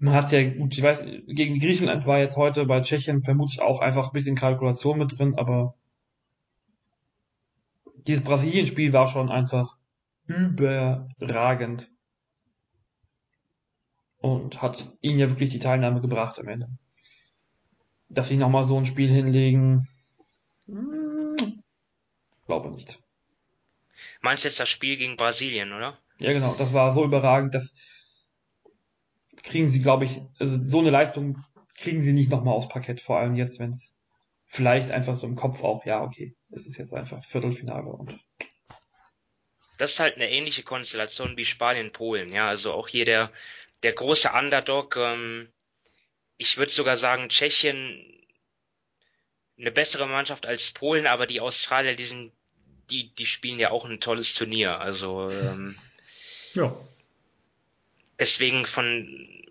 [0.00, 3.80] man hat ja gut, ich weiß, gegen Griechenland war jetzt heute bei Tschechien vermutlich auch
[3.80, 5.74] einfach ein bisschen Kalkulation mit drin, aber
[8.06, 9.76] dieses Brasilien-Spiel war schon einfach
[10.26, 11.90] überragend
[14.18, 16.68] und hat ihnen ja wirklich die Teilnahme gebracht am Ende.
[18.08, 19.88] Dass sie nochmal so ein Spiel hinlegen,
[20.66, 21.62] hm,
[22.46, 22.98] glaube nicht.
[24.20, 25.98] Meinst du jetzt das Spiel gegen Brasilien, oder?
[26.18, 26.54] Ja, genau.
[26.58, 27.72] Das war so überragend, dass
[29.42, 31.42] kriegen sie, glaube ich, also so eine Leistung
[31.76, 33.94] kriegen sie nicht nochmal aufs Parkett, vor allem jetzt, wenn es
[34.46, 38.18] vielleicht einfach so im Kopf auch, ja, okay, es ist jetzt einfach Viertelfinale und.
[39.78, 43.30] Das ist halt eine ähnliche Konstellation wie Spanien-Polen, ja, also auch hier der,
[43.84, 45.52] der große Underdog, ähm,
[46.38, 48.04] ich würde sogar sagen, Tschechien
[49.58, 52.32] eine bessere Mannschaft als Polen, aber die Australier, die sind,
[52.90, 54.80] die, die spielen ja auch ein tolles Turnier.
[54.80, 55.76] Also ähm,
[56.54, 56.74] ja.
[58.18, 59.44] Deswegen von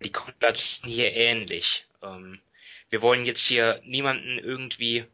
[0.00, 1.86] die Konstellationen hier ähnlich.
[2.02, 2.40] Ähm,
[2.90, 5.04] wir wollen jetzt hier niemanden irgendwie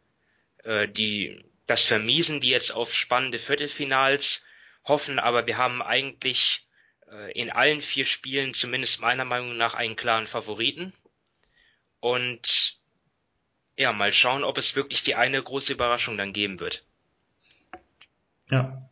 [0.65, 4.45] äh, die das vermiesen, die jetzt auf spannende Viertelfinals
[4.85, 6.67] hoffen, aber wir haben eigentlich
[7.35, 10.93] in allen vier Spielen zumindest meiner Meinung nach einen klaren Favoriten.
[12.01, 12.79] Und
[13.77, 16.85] ja, mal schauen, ob es wirklich die eine große Überraschung dann geben wird.
[18.51, 18.91] Ja.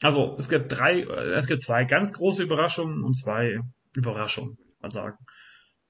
[0.00, 3.60] Also es gibt drei, äh, es gibt zwei ganz große Überraschungen und zwei
[3.94, 5.16] Überraschungen, man sagen.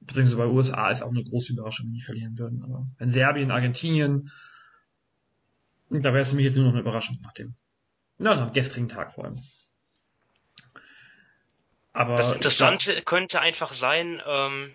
[0.01, 2.63] Beziehungsweise bei USA ist auch eine große Überraschung, wenn die verlieren würden.
[2.63, 4.31] Aber in Serbien, Argentinien,
[5.89, 7.55] da wäre es für mich jetzt nur noch eine Überraschung nach dem,
[8.19, 9.41] na, am gestrigen Tag vor allem.
[11.95, 14.75] Aber das Interessante glaub, könnte einfach sein, ähm,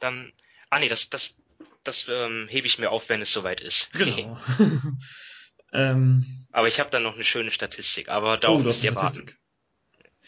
[0.00, 0.32] dann,
[0.70, 1.36] ah nee, das, das,
[1.84, 3.92] das ähm, hebe ich mir auf, wenn es soweit ist.
[3.98, 4.40] Genau.
[5.72, 9.30] ähm, aber ich habe dann noch eine schöne Statistik, aber darauf oh, müsst ihr warten.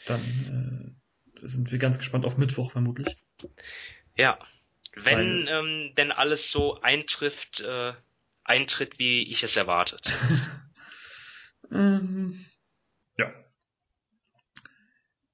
[0.05, 0.95] Dann
[1.43, 3.17] äh, sind wir ganz gespannt auf Mittwoch vermutlich.
[4.15, 4.39] Ja,
[4.95, 7.95] wenn Weil, ähm, denn alles so eintrifft, äh,
[8.45, 10.13] eintritt, wie ich es erwartet.
[11.73, 12.45] ähm,
[13.17, 13.33] ja.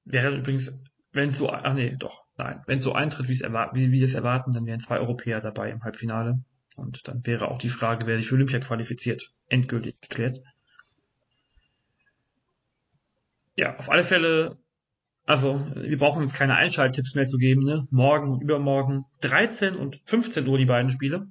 [0.05, 0.73] Wäre übrigens
[1.13, 2.63] wenn es so, ach nee, doch, nein.
[2.67, 5.71] Wenn so eintritt, wie, es erwar wie wir es erwarten, dann wären zwei Europäer dabei
[5.71, 6.43] im Halbfinale.
[6.77, 10.41] Und dann wäre auch die Frage, wer sich für Olympia qualifiziert, endgültig geklärt.
[13.55, 14.57] Ja, auf alle Fälle,
[15.27, 17.87] also wir brauchen jetzt keine Einschalttipps mehr zu geben, ne?
[17.91, 21.27] Morgen und übermorgen 13 und 15 Uhr die beiden Spiele.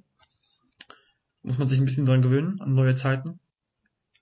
[1.42, 3.40] Muss man sich ein bisschen dran gewöhnen, an neue Zeiten.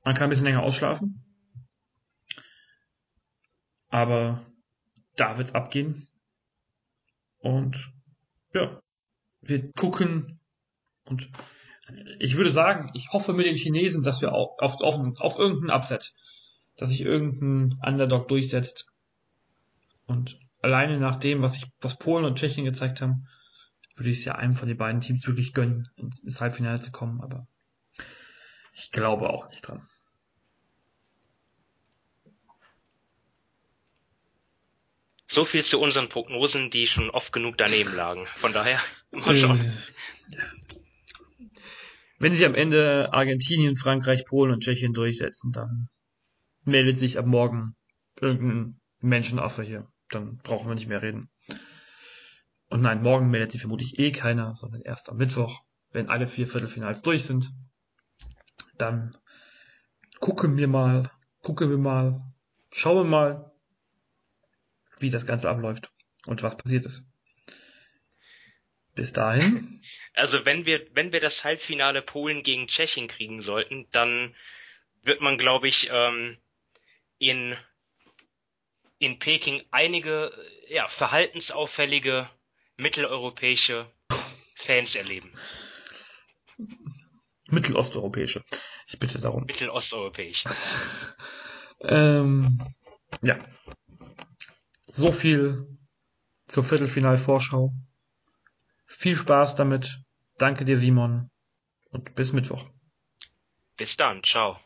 [0.02, 1.22] Man kann ein bisschen länger ausschlafen.
[3.90, 4.46] Aber
[5.16, 6.08] da wird's abgehen.
[7.38, 7.90] Und
[8.52, 8.80] ja,
[9.42, 10.40] wir gucken
[11.04, 11.30] und
[12.18, 16.14] ich würde sagen, ich hoffe mit den Chinesen, dass wir auf, auf, auf, irgendeinen Upset,
[16.76, 18.86] dass sich irgendein Underdog durchsetzt.
[20.06, 23.26] Und alleine nach dem, was ich, was Polen und Tschechien gezeigt haben,
[23.96, 27.20] würde ich es ja einem von den beiden Teams wirklich gönnen, ins Halbfinale zu kommen,
[27.20, 27.46] aber
[28.72, 29.89] ich glaube auch nicht dran.
[35.30, 38.26] So viel zu unseren Prognosen, die schon oft genug daneben lagen.
[38.34, 38.80] Von daher,
[39.12, 39.78] mal schauen.
[42.18, 45.88] Wenn sich am Ende Argentinien, Frankreich, Polen und Tschechien durchsetzen, dann
[46.64, 47.76] meldet sich ab morgen
[48.20, 49.86] irgendein Menschenaffe hier.
[50.08, 51.30] Dann brauchen wir nicht mehr reden.
[52.68, 55.60] Und nein, morgen meldet sich vermutlich eh keiner, sondern erst am Mittwoch,
[55.92, 57.52] wenn alle vier Viertelfinals durch sind.
[58.78, 59.16] Dann
[60.18, 61.08] gucken wir mal,
[61.42, 62.20] gucken wir mal,
[62.72, 63.49] schauen wir mal,
[65.00, 65.90] wie das Ganze abläuft
[66.26, 67.04] und was passiert ist.
[68.94, 69.82] Bis dahin.
[70.12, 74.34] Also wenn wir, wenn wir das Halbfinale Polen gegen Tschechien kriegen sollten, dann
[75.02, 76.36] wird man, glaube ich, ähm,
[77.18, 77.56] in,
[78.98, 80.32] in Peking einige
[80.68, 82.28] ja, verhaltensauffällige
[82.76, 83.90] mitteleuropäische
[84.56, 85.32] Fans erleben.
[87.48, 88.44] Mittelosteuropäische.
[88.88, 89.44] Ich bitte darum.
[89.44, 90.50] Mittelosteuropäische.
[91.80, 92.60] ähm,
[93.22, 93.38] ja.
[94.90, 95.78] So viel
[96.46, 97.72] zur Viertelfinalvorschau.
[98.86, 100.00] Viel Spaß damit.
[100.36, 101.30] Danke dir, Simon.
[101.90, 102.68] Und bis Mittwoch.
[103.76, 104.22] Bis dann.
[104.24, 104.58] Ciao.